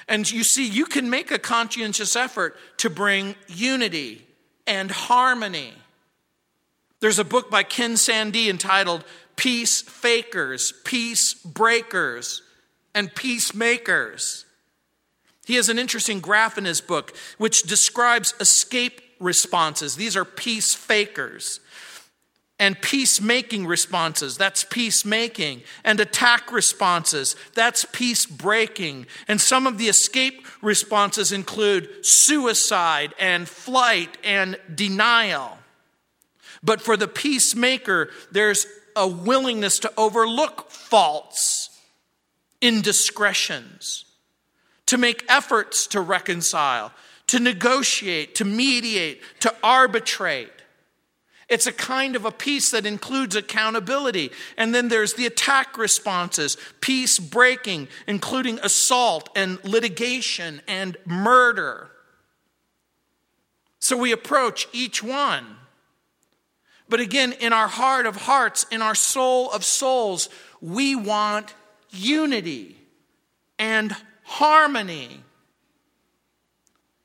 [0.08, 4.26] And you see, you can make a conscientious effort to bring unity
[4.66, 5.76] and harmony
[7.02, 9.04] there's a book by Ken Sande entitled
[9.36, 12.42] Peace Fakers, Peace Breakers,
[12.94, 14.46] and Peacemakers.
[15.46, 19.96] He has an interesting graph in his book which describes escape responses.
[19.96, 21.60] These are peace fakers.
[22.60, 25.64] And peacemaking responses, that's peacemaking.
[25.84, 29.08] And attack responses, that's peace breaking.
[29.28, 35.58] And some of the escape responses include suicide and flight and denial.
[36.64, 41.70] But for the peacemaker, there's a willingness to overlook faults,
[42.62, 44.06] indiscretions,
[44.86, 46.92] to make efforts to reconcile,
[47.28, 50.52] to negotiate, to mediate, to arbitrate.
[51.50, 54.32] It's a kind of a peace that includes accountability.
[54.58, 61.92] And then there's the attack responses, peace breaking, including assault and litigation and murder.
[63.80, 65.58] So we approach each one
[66.92, 70.28] but again, in our heart of hearts, in our soul of souls,
[70.60, 71.56] we want
[71.90, 72.76] unity
[73.58, 75.22] and harmony.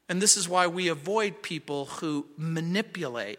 [0.08, 3.38] And this is why we avoid people who manipulate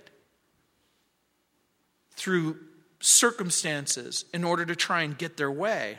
[2.16, 2.58] through
[3.02, 5.98] circumstances in order to try and get their way.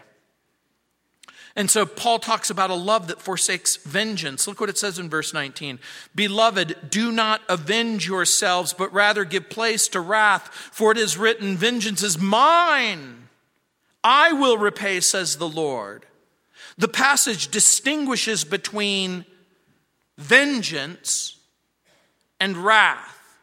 [1.59, 4.47] And so Paul talks about a love that forsakes vengeance.
[4.47, 5.81] Look what it says in verse 19
[6.15, 11.57] Beloved, do not avenge yourselves, but rather give place to wrath, for it is written,
[11.57, 13.29] Vengeance is mine.
[14.05, 16.07] I will repay, says the Lord.
[16.79, 19.27] The passage distinguishes between
[20.17, 21.39] vengeance
[22.39, 23.37] and wrath.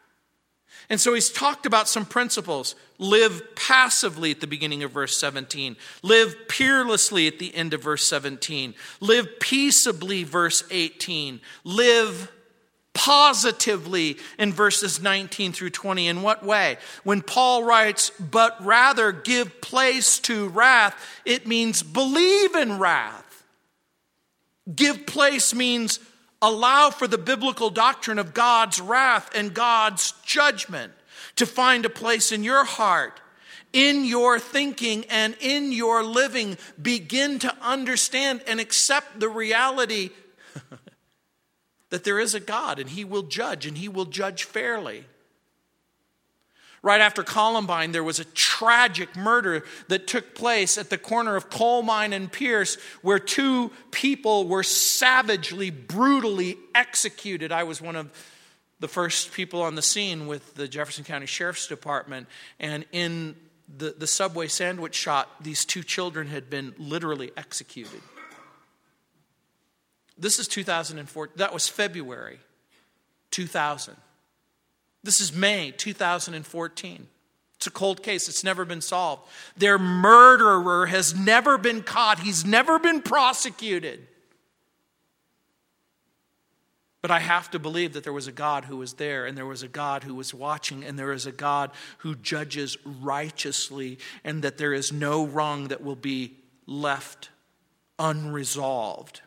[0.89, 2.75] And so he's talked about some principles.
[2.97, 5.75] Live passively at the beginning of verse 17.
[6.01, 8.73] Live peerlessly at the end of verse 17.
[9.01, 11.41] Live peaceably, verse 18.
[11.63, 12.31] Live
[12.93, 16.07] positively in verses 19 through 20.
[16.07, 16.77] In what way?
[17.03, 23.43] When Paul writes, but rather give place to wrath, it means believe in wrath.
[24.73, 25.99] Give place means
[26.47, 30.93] allow for the biblical doctrine of God's wrath and God's judgment
[31.35, 33.19] to find a place in your heart,
[33.73, 36.57] in your thinking, and in your living.
[36.81, 40.11] Begin to understand and accept the reality
[41.89, 45.05] that there is a God and He will judge and He will judge fairly.
[46.85, 51.49] Right after Columbine, there was a tragic murder that took place at the corner of
[51.49, 57.51] Coal Mine and Pierce, where two people were savagely, brutally executed.
[57.51, 58.11] I was one of
[58.81, 62.27] the first people on the scene with the Jefferson County Sheriff's Department,
[62.59, 63.35] and in
[63.75, 68.01] the, the subway sandwich shot, these two children had been literally executed.
[70.19, 71.31] This is 2004.
[71.37, 72.37] That was February
[73.31, 73.95] 2000.
[75.05, 77.07] This is May 2014.
[77.57, 78.27] It's a cold case.
[78.27, 79.21] It's never been solved.
[79.55, 84.07] Their murderer has never been caught, he's never been prosecuted.
[87.03, 89.45] But I have to believe that there was a God who was there, and there
[89.45, 94.41] was a God who was watching, and there is a God who judges righteously, and
[94.41, 96.35] that there is no wrong that will be
[96.65, 97.29] left
[97.99, 99.21] unresolved.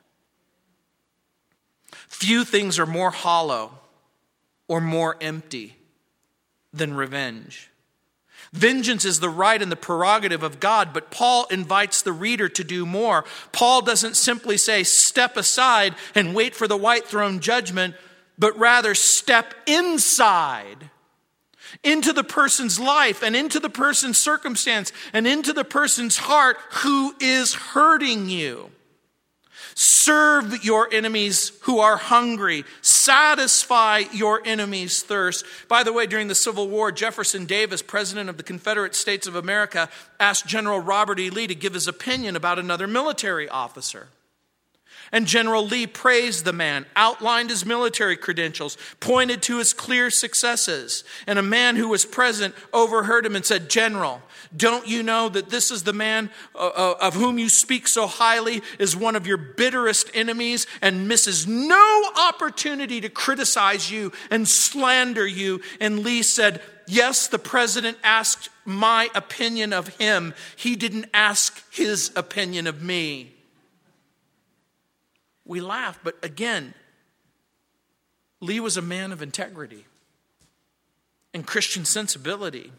[2.09, 3.79] Few things are more hollow
[4.69, 5.77] or more empty
[6.73, 7.71] than revenge.
[8.53, 12.65] Vengeance is the right and the prerogative of God, but Paul invites the reader to
[12.65, 13.25] do more.
[13.53, 17.95] Paul doesn't simply say, step aside and wait for the white throne judgment,
[18.39, 20.91] but rather step inside
[21.83, 27.15] into the person's life and into the person's circumstance and into the person's heart who
[27.21, 28.71] is hurting you.
[29.81, 32.65] Serve your enemies who are hungry.
[32.83, 35.47] Satisfy your enemies' thirst.
[35.69, 39.37] By the way, during the Civil War, Jefferson Davis, President of the Confederate States of
[39.37, 41.31] America, asked General Robert E.
[41.31, 44.09] Lee to give his opinion about another military officer.
[45.11, 51.05] And General Lee praised the man, outlined his military credentials, pointed to his clear successes.
[51.27, 54.23] And a man who was present overheard him and said, General,
[54.55, 58.07] don't you know that this is the man uh, uh, of whom you speak so
[58.07, 64.47] highly is one of your bitterest enemies and misses no opportunity to criticize you and
[64.47, 65.61] slander you?
[65.81, 70.35] And Lee said, Yes, the president asked my opinion of him.
[70.57, 73.38] He didn't ask his opinion of me
[75.49, 76.75] we laugh, but again,
[78.41, 79.87] Lee was a man of integrity
[81.35, 82.71] and Christian sensibility.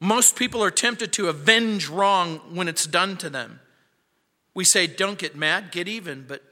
[0.00, 3.60] Most people are tempted to avenge wrong when it's done to them.
[4.54, 6.42] We say, don't get mad, get even, but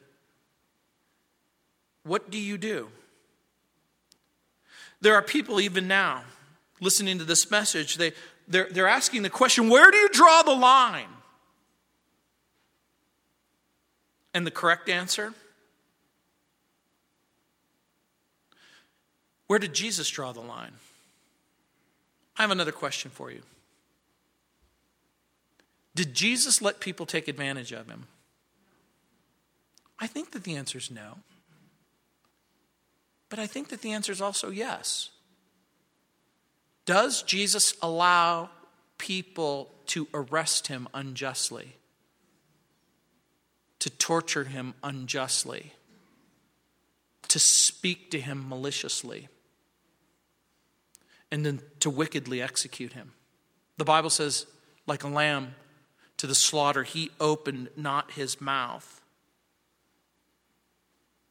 [2.03, 2.89] what do you do?
[5.01, 6.25] There are people even now
[6.81, 8.13] listening to this message, they,
[8.49, 11.07] they're, they're asking the question where do you draw the line?
[14.33, 15.35] And the correct answer?
[19.47, 20.75] Where did Jesus draw the line?
[22.37, 23.43] I have another question for you.
[25.95, 28.07] Did Jesus let people take advantage of him?
[29.99, 31.19] I think that the answer is no.
[33.29, 35.11] But I think that the answer is also yes.
[36.87, 38.51] Does Jesus allow
[38.99, 41.77] people to arrest him unjustly?
[43.81, 45.73] To torture him unjustly,
[47.29, 49.29] to speak to him maliciously,
[51.31, 53.13] and then to wickedly execute him.
[53.77, 54.47] The Bible says,
[54.87, 55.55] like a lamb
[56.19, 59.01] to the slaughter, he opened not his mouth.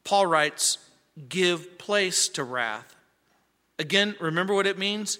[0.02, 0.78] Paul writes,
[1.28, 2.96] give place to wrath.
[3.78, 5.18] Again, remember what it means?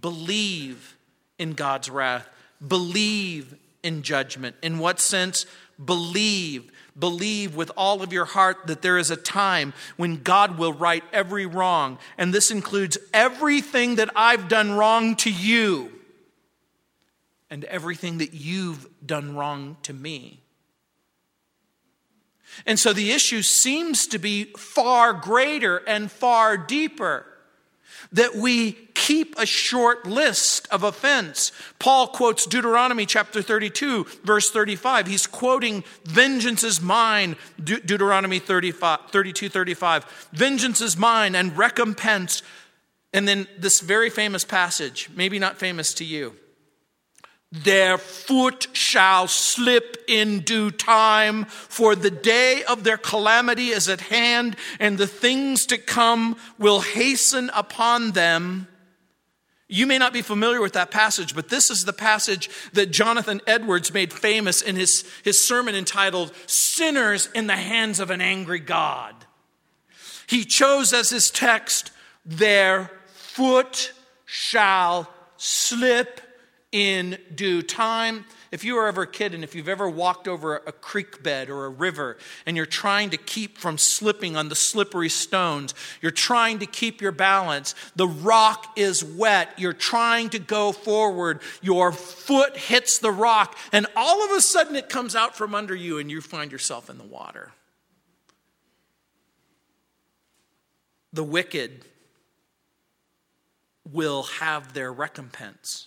[0.00, 0.96] Believe
[1.38, 2.28] in God's wrath.
[2.66, 4.56] Believe in judgment.
[4.62, 5.46] In what sense?
[5.82, 6.70] Believe.
[6.98, 11.02] Believe with all of your heart that there is a time when God will right
[11.12, 11.98] every wrong.
[12.16, 15.90] And this includes everything that I've done wrong to you
[17.50, 20.40] and everything that you've done wrong to me.
[22.66, 27.26] And so the issue seems to be far greater and far deeper
[28.12, 31.52] that we keep a short list of offense.
[31.78, 35.06] Paul quotes Deuteronomy chapter 32, verse 35.
[35.06, 40.28] He's quoting, Vengeance is mine, De- Deuteronomy 35, 32, 35.
[40.32, 42.42] Vengeance is mine and recompense.
[43.12, 46.34] And then this very famous passage, maybe not famous to you.
[47.62, 54.00] Their foot shall slip in due time, for the day of their calamity is at
[54.00, 58.66] hand, and the things to come will hasten upon them.
[59.68, 63.40] You may not be familiar with that passage, but this is the passage that Jonathan
[63.46, 68.58] Edwards made famous in his, his sermon entitled Sinners in the Hands of an Angry
[68.58, 69.14] God.
[70.26, 71.92] He chose as his text,
[72.26, 73.92] Their foot
[74.26, 76.20] shall slip
[76.74, 78.24] in due time.
[78.50, 81.48] if you were ever a kid and if you've ever walked over a creek bed
[81.48, 82.16] or a river
[82.46, 85.72] and you're trying to keep from slipping on the slippery stones,
[86.02, 91.40] you're trying to keep your balance, the rock is wet, you're trying to go forward,
[91.62, 95.76] your foot hits the rock, and all of a sudden it comes out from under
[95.76, 97.52] you and you find yourself in the water.
[101.12, 101.84] The wicked
[103.92, 105.86] will have their recompense.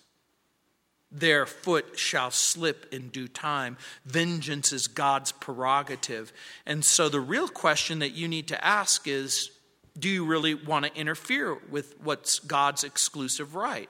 [1.12, 3.78] Their foot shall slip in due time.
[4.06, 6.34] Vengeance is God's prerogative.
[6.66, 9.52] And so the real question that you need to ask is
[9.98, 13.90] do you really want to interfere with what's God's exclusive right?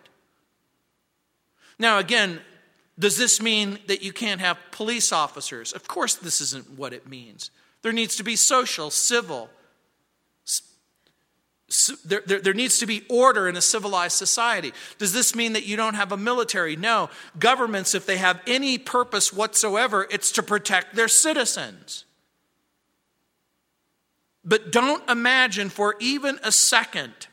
[1.78, 2.39] Now, again,
[2.97, 5.74] does this mean that you can't have police officers?
[5.74, 7.51] Of course, this isn't what it means.
[7.82, 9.49] There needs to be social, civil,
[12.05, 14.72] there, there, there, needs to be order in a civilized society.
[14.99, 16.78] Does this mean that you don't have a military?
[16.78, 17.09] No.
[17.38, 22.05] Governments, if they have any purpose whatsoever, it's to protect their citizens.
[24.45, 27.28] But don't imagine for even a second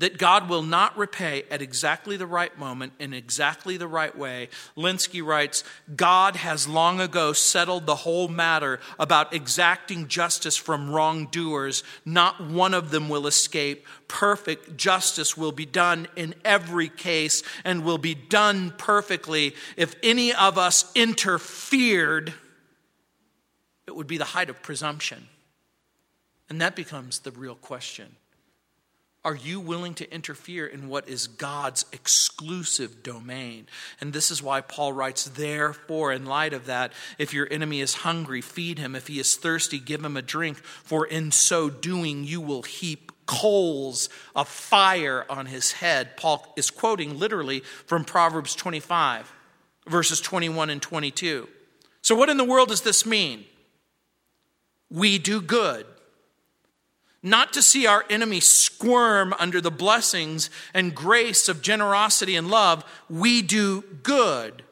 [0.00, 4.48] that God will not repay at exactly the right moment in exactly the right way.
[4.74, 5.62] Lenski writes
[5.94, 11.84] God has long ago settled the whole matter about exacting justice from wrongdoers.
[12.06, 13.86] Not one of them will escape.
[14.08, 19.54] Perfect justice will be done in every case and will be done perfectly.
[19.76, 22.32] If any of us interfered,
[23.86, 25.28] it would be the height of presumption.
[26.48, 28.16] And that becomes the real question.
[29.22, 33.66] Are you willing to interfere in what is God's exclusive domain?
[34.00, 37.96] And this is why Paul writes, Therefore, in light of that, if your enemy is
[37.96, 38.96] hungry, feed him.
[38.96, 43.12] If he is thirsty, give him a drink, for in so doing you will heap
[43.26, 46.16] coals of fire on his head.
[46.16, 49.30] Paul is quoting literally from Proverbs 25,
[49.86, 51.46] verses 21 and 22.
[52.00, 53.44] So, what in the world does this mean?
[54.90, 55.86] We do good
[57.22, 62.84] not to see our enemy squirm under the blessings and grace of generosity and love,
[63.08, 64.62] we do good.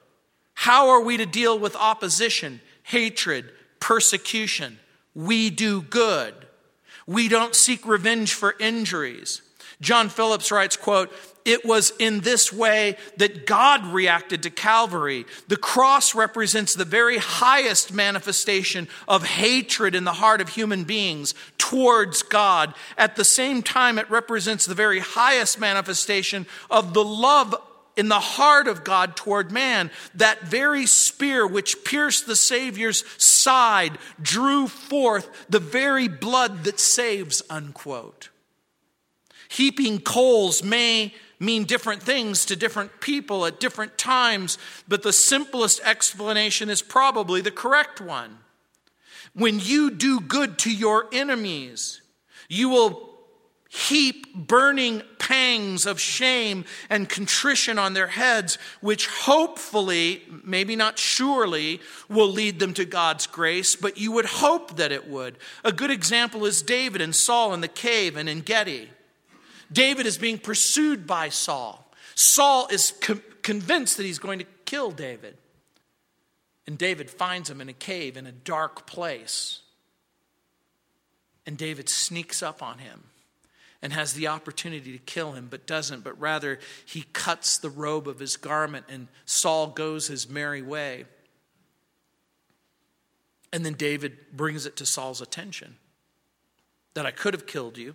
[0.54, 4.78] How are we to deal with opposition, hatred, persecution?
[5.14, 6.34] We do good.
[7.06, 9.42] We don't seek revenge for injuries.
[9.80, 11.12] John Phillips writes, quote,
[11.44, 15.24] it was in this way that God reacted to Calvary.
[15.46, 21.34] The cross represents the very highest manifestation of hatred in the heart of human beings
[21.56, 22.74] towards God.
[22.98, 27.54] At the same time, it represents the very highest manifestation of the love
[27.96, 29.90] in the heart of God toward man.
[30.14, 37.42] That very spear which pierced the Savior's side drew forth the very blood that saves,
[37.48, 38.28] unquote.
[39.48, 45.80] Heaping coals may mean different things to different people at different times, but the simplest
[45.84, 48.38] explanation is probably the correct one.
[49.34, 52.02] When you do good to your enemies,
[52.48, 53.08] you will
[53.68, 61.80] heap burning pangs of shame and contrition on their heads, which hopefully, maybe not surely,
[62.08, 65.36] will lead them to God's grace, but you would hope that it would.
[65.64, 68.88] A good example is David and Saul in the cave and En Gedi.
[69.72, 71.90] David is being pursued by Saul.
[72.14, 75.36] Saul is co- convinced that he's going to kill David.
[76.66, 79.60] And David finds him in a cave in a dark place.
[81.46, 83.04] And David sneaks up on him
[83.80, 88.08] and has the opportunity to kill him, but doesn't, but rather he cuts the robe
[88.08, 91.04] of his garment, and Saul goes his merry way.
[93.52, 95.76] And then David brings it to Saul's attention
[96.94, 97.94] that I could have killed you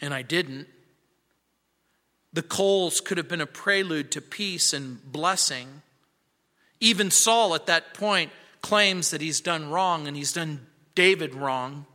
[0.00, 0.68] and I didn't.
[2.32, 5.82] The coals could have been a prelude to peace and blessing.
[6.80, 11.86] Even Saul at that point claims that he's done wrong and he's done David wrong.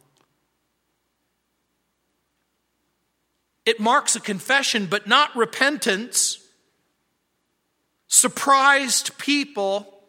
[3.66, 6.40] It marks a confession, but not repentance.
[8.08, 10.02] Surprised people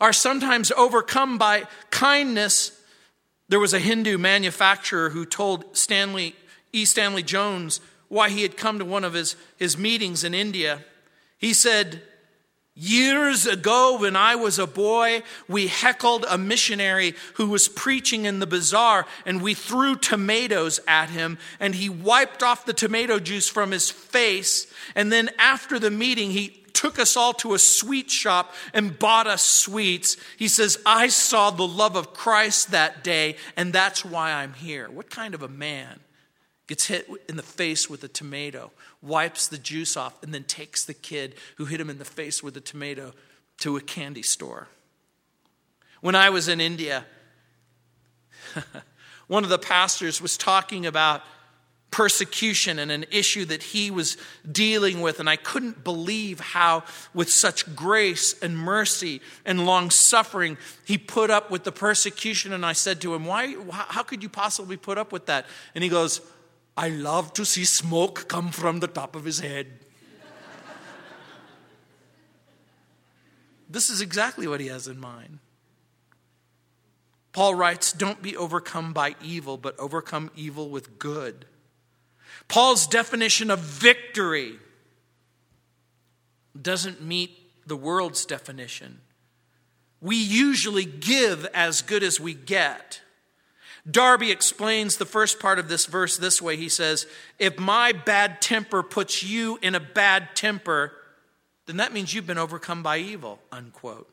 [0.00, 2.80] are sometimes overcome by kindness.
[3.48, 6.34] There was a Hindu manufacturer who told Stanley
[6.74, 6.84] E.
[6.84, 10.84] Stanley Jones why he had come to one of his, his meetings in India.
[11.38, 12.02] He said,
[12.76, 18.40] Years ago, when I was a boy, we heckled a missionary who was preaching in
[18.40, 23.48] the bazaar, and we threw tomatoes at him, and he wiped off the tomato juice
[23.48, 24.66] from his face.
[24.96, 29.28] And then after the meeting, he took us all to a sweet shop and bought
[29.28, 30.16] us sweets.
[30.36, 34.90] He says, I saw the love of Christ that day, and that's why I'm here.
[34.90, 36.00] What kind of a man
[36.66, 38.70] gets hit in the face with a tomato,
[39.02, 42.42] wipes the juice off, and then takes the kid who hit him in the face
[42.42, 43.12] with a tomato
[43.58, 44.68] to a candy store.
[46.00, 47.04] When I was in India,
[49.26, 51.22] one of the pastors was talking about
[51.94, 54.16] persecution and an issue that he was
[54.50, 55.20] dealing with.
[55.20, 56.82] And I couldn't believe how,
[57.14, 62.52] with such grace and mercy and long suffering, he put up with the persecution.
[62.52, 65.46] And I said to him, Why, how could you possibly put up with that?
[65.76, 66.20] And he goes,
[66.76, 69.80] I love to see smoke come from the top of his head.
[73.68, 75.38] this is exactly what he has in mind.
[77.32, 81.46] Paul writes, Don't be overcome by evil, but overcome evil with good.
[82.48, 84.58] Paul's definition of victory
[86.60, 89.00] doesn't meet the world's definition.
[90.00, 93.00] We usually give as good as we get.
[93.90, 96.56] Darby explains the first part of this verse this way.
[96.56, 97.06] He says,
[97.38, 100.92] If my bad temper puts you in a bad temper,
[101.66, 104.08] then that means you've been overcome by evil, unquote.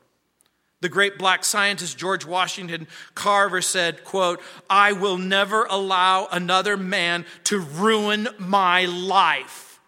[0.82, 7.24] The great black scientist George Washington Carver said, quote, I will never allow another man
[7.44, 9.80] to ruin my life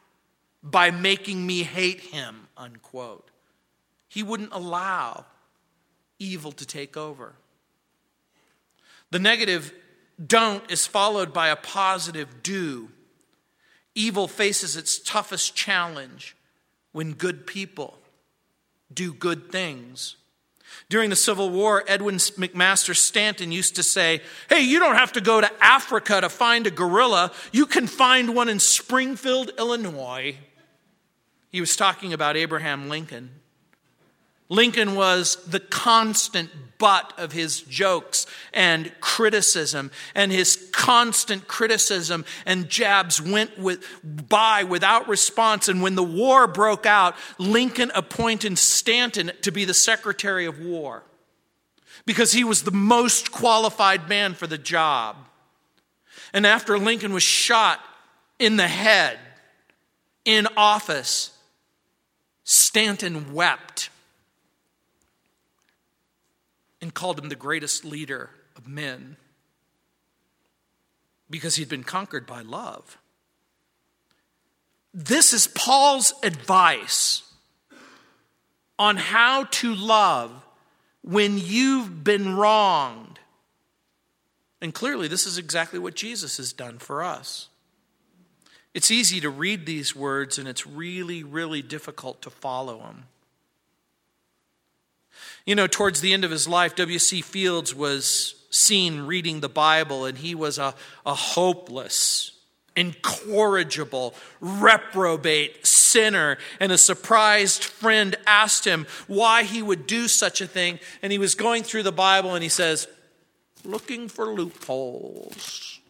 [0.63, 3.29] by making me hate him, unquote.
[4.09, 5.27] He wouldn't allow
[6.21, 7.35] evil to take over.
[9.15, 9.73] The negative
[10.27, 12.89] don't is followed by a positive do.
[13.95, 16.35] Evil faces its toughest challenge
[16.91, 17.97] when good people
[18.93, 20.17] do good things.
[20.89, 25.21] During the Civil War, Edwin McMaster Stanton used to say, Hey, you don't have to
[25.21, 27.31] go to Africa to find a gorilla.
[27.53, 30.39] You can find one in Springfield, Illinois.
[31.53, 33.31] He was talking about Abraham Lincoln.
[34.49, 42.69] Lincoln was the constant butt of his jokes and criticism, and his constant criticism and
[42.69, 43.85] jabs went with,
[44.29, 45.69] by without response.
[45.69, 51.03] And when the war broke out, Lincoln appointed Stanton to be the Secretary of War
[52.07, 55.17] because he was the most qualified man for the job.
[56.33, 57.81] And after Lincoln was shot
[58.39, 59.19] in the head
[60.25, 61.31] in office,
[62.45, 63.89] Stanton wept
[66.85, 69.17] and called him the greatest leader of men
[71.31, 72.99] because he'd been conquered by love.
[74.93, 77.23] This is Paul's advice
[78.79, 80.31] on how to love
[81.01, 83.19] when you've been wronged.
[84.61, 87.49] And clearly, this is exactly what Jesus has done for us.
[88.75, 93.05] It's easy to read these words, and it's really, really difficult to follow them.
[95.47, 97.21] You know, towards the end of his life, W.C.
[97.21, 102.33] Fields was seen reading the Bible, and he was a, a hopeless,
[102.77, 106.39] incorrigible, reprobate sinner.
[106.61, 110.79] And a surprised friend asked him why he would do such a thing.
[111.03, 112.89] And he was going through the Bible and he says,
[113.65, 115.81] Looking for loopholes.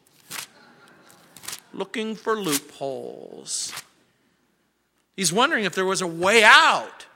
[1.72, 3.72] Looking for loopholes.
[5.16, 7.06] He's wondering if there was a way out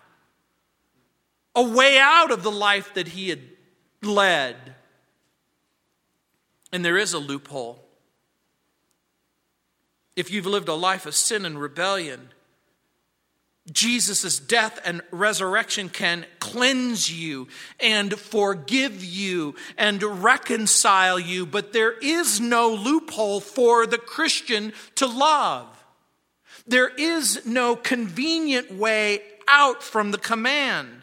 [1.54, 3.40] a way out of the life that he had
[4.02, 4.56] led.
[6.72, 7.84] And there is a loophole.
[10.16, 12.30] If you've lived a life of sin and rebellion,
[13.70, 21.92] Jesus' death and resurrection can cleanse you and forgive you and reconcile you, but there
[21.98, 25.66] is no loophole for the Christian to love.
[26.66, 30.97] There is no convenient way out from the command.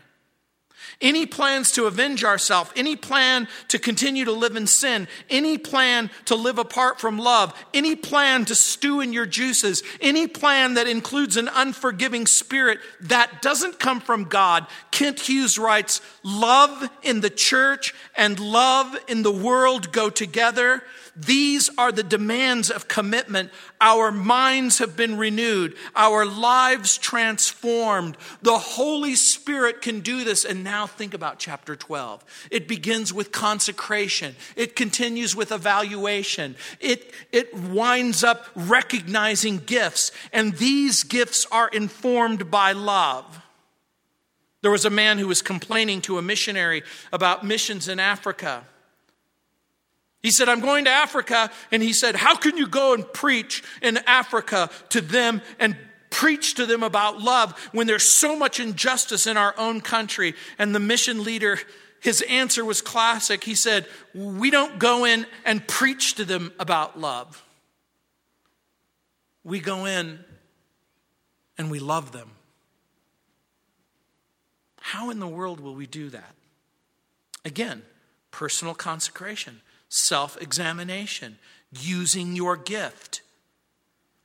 [1.01, 6.09] Any plans to avenge ourselves, any plan to continue to live in sin, any plan
[6.25, 10.87] to live apart from love, any plan to stew in your juices, any plan that
[10.87, 14.67] includes an unforgiving spirit that doesn't come from God.
[14.91, 20.81] Kent Hughes writes, Love in the church and love in the world go together.
[21.15, 23.51] These are the demands of commitment.
[23.79, 28.17] Our minds have been renewed, our lives transformed.
[28.41, 30.43] The Holy Spirit can do this.
[30.43, 32.47] And now think about chapter 12.
[32.51, 40.11] It begins with consecration, it continues with evaluation, it, it winds up recognizing gifts.
[40.33, 43.41] And these gifts are informed by love.
[44.61, 48.63] There was a man who was complaining to a missionary about missions in Africa.
[50.25, 51.51] He said, I'm going to Africa.
[51.71, 55.77] And he said, How can you go and preach in Africa to them and
[56.09, 60.33] preach to them about love when there's so much injustice in our own country?
[60.57, 61.59] And the mission leader,
[61.99, 63.43] his answer was classic.
[63.43, 67.45] He said, We don't go in and preach to them about love.
[69.43, 70.17] we go in
[71.55, 72.31] and we love them.
[74.81, 76.33] How in the world will we do that?
[77.45, 77.83] Again,
[78.31, 79.61] personal consecration,
[79.95, 81.37] self examination,
[81.71, 83.21] using your gift.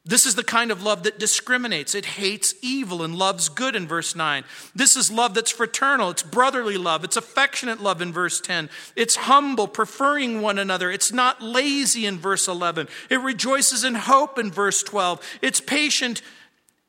[0.05, 1.95] This is the kind of love that discriminates.
[1.95, 4.45] It hates evil and loves good in verse 9.
[4.75, 6.09] This is love that's fraternal.
[6.09, 7.05] It's brotherly love.
[7.05, 8.71] It's affectionate love in verse 10.
[8.97, 10.91] It's humble, preferring one another.
[10.91, 12.89] It's not lazy in verse 11.
[13.11, 15.39] It rejoices in hope in verse 12.
[15.43, 16.23] It's patient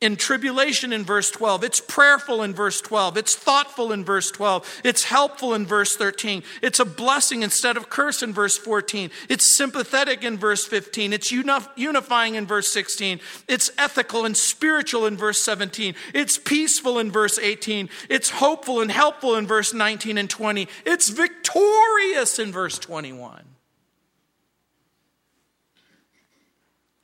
[0.02, 1.62] in tribulation in verse 12.
[1.62, 3.16] It's prayerful in verse 12.
[3.16, 4.82] It's thoughtful in verse 12.
[4.84, 6.42] It's helpful in verse 13.
[6.60, 9.10] It's a blessing instead of curse in verse 14.
[9.28, 11.12] It's sympathetic in verse 15.
[11.12, 13.20] It's unifying in verse 16.
[13.48, 15.94] It's ethical and spiritual in verse 17.
[16.12, 17.88] It's peaceful in verse 18.
[18.10, 20.66] It's hopeful and helpful in verse 19 and 20.
[20.84, 23.44] It's victorious in verse 21.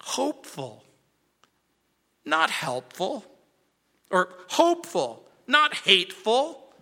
[0.01, 0.83] Hopeful
[2.29, 3.25] not helpful,
[4.11, 6.73] or hopeful, not hateful,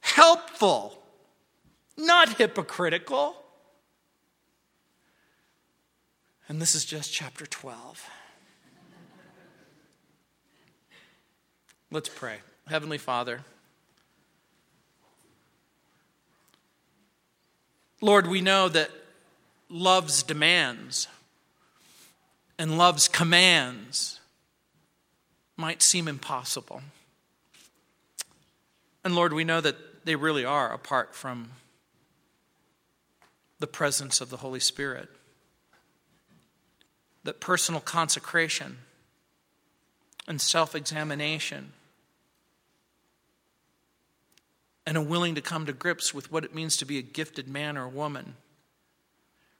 [0.00, 1.00] helpful,
[1.96, 3.36] not hypocritical.
[6.48, 8.08] And this is just chapter 12.
[11.90, 12.36] Let's pray.
[12.66, 13.44] Heavenly Father,
[18.00, 18.90] Lord, we know that
[19.68, 21.08] love's demands
[22.58, 24.20] and love's commands
[25.58, 26.80] might seem impossible.
[29.04, 31.50] And Lord, we know that they really are apart from
[33.58, 35.08] the presence of the Holy Spirit.
[37.24, 38.78] That personal consecration
[40.28, 41.72] and self examination
[44.86, 47.48] and a willing to come to grips with what it means to be a gifted
[47.48, 48.36] man or woman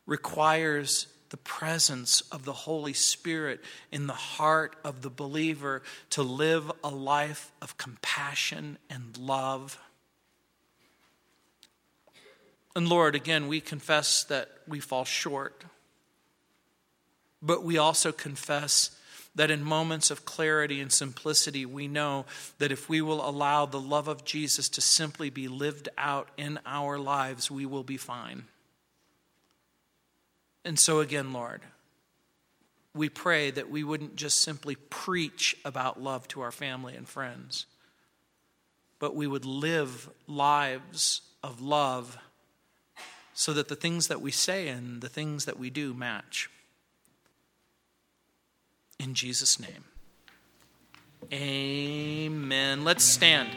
[0.06, 3.60] requires the presence of the Holy Spirit
[3.92, 9.78] in the heart of the believer to live a life of compassion and love.
[12.74, 15.64] And Lord, again, we confess that we fall short,
[17.42, 18.90] but we also confess
[19.34, 22.26] that in moments of clarity and simplicity, we know
[22.58, 26.58] that if we will allow the love of Jesus to simply be lived out in
[26.66, 28.44] our lives, we will be fine.
[30.68, 31.62] And so, again, Lord,
[32.92, 37.64] we pray that we wouldn't just simply preach about love to our family and friends,
[38.98, 42.18] but we would live lives of love
[43.32, 46.50] so that the things that we say and the things that we do match.
[49.00, 49.84] In Jesus' name.
[51.32, 52.84] Amen.
[52.84, 53.48] Let's stand.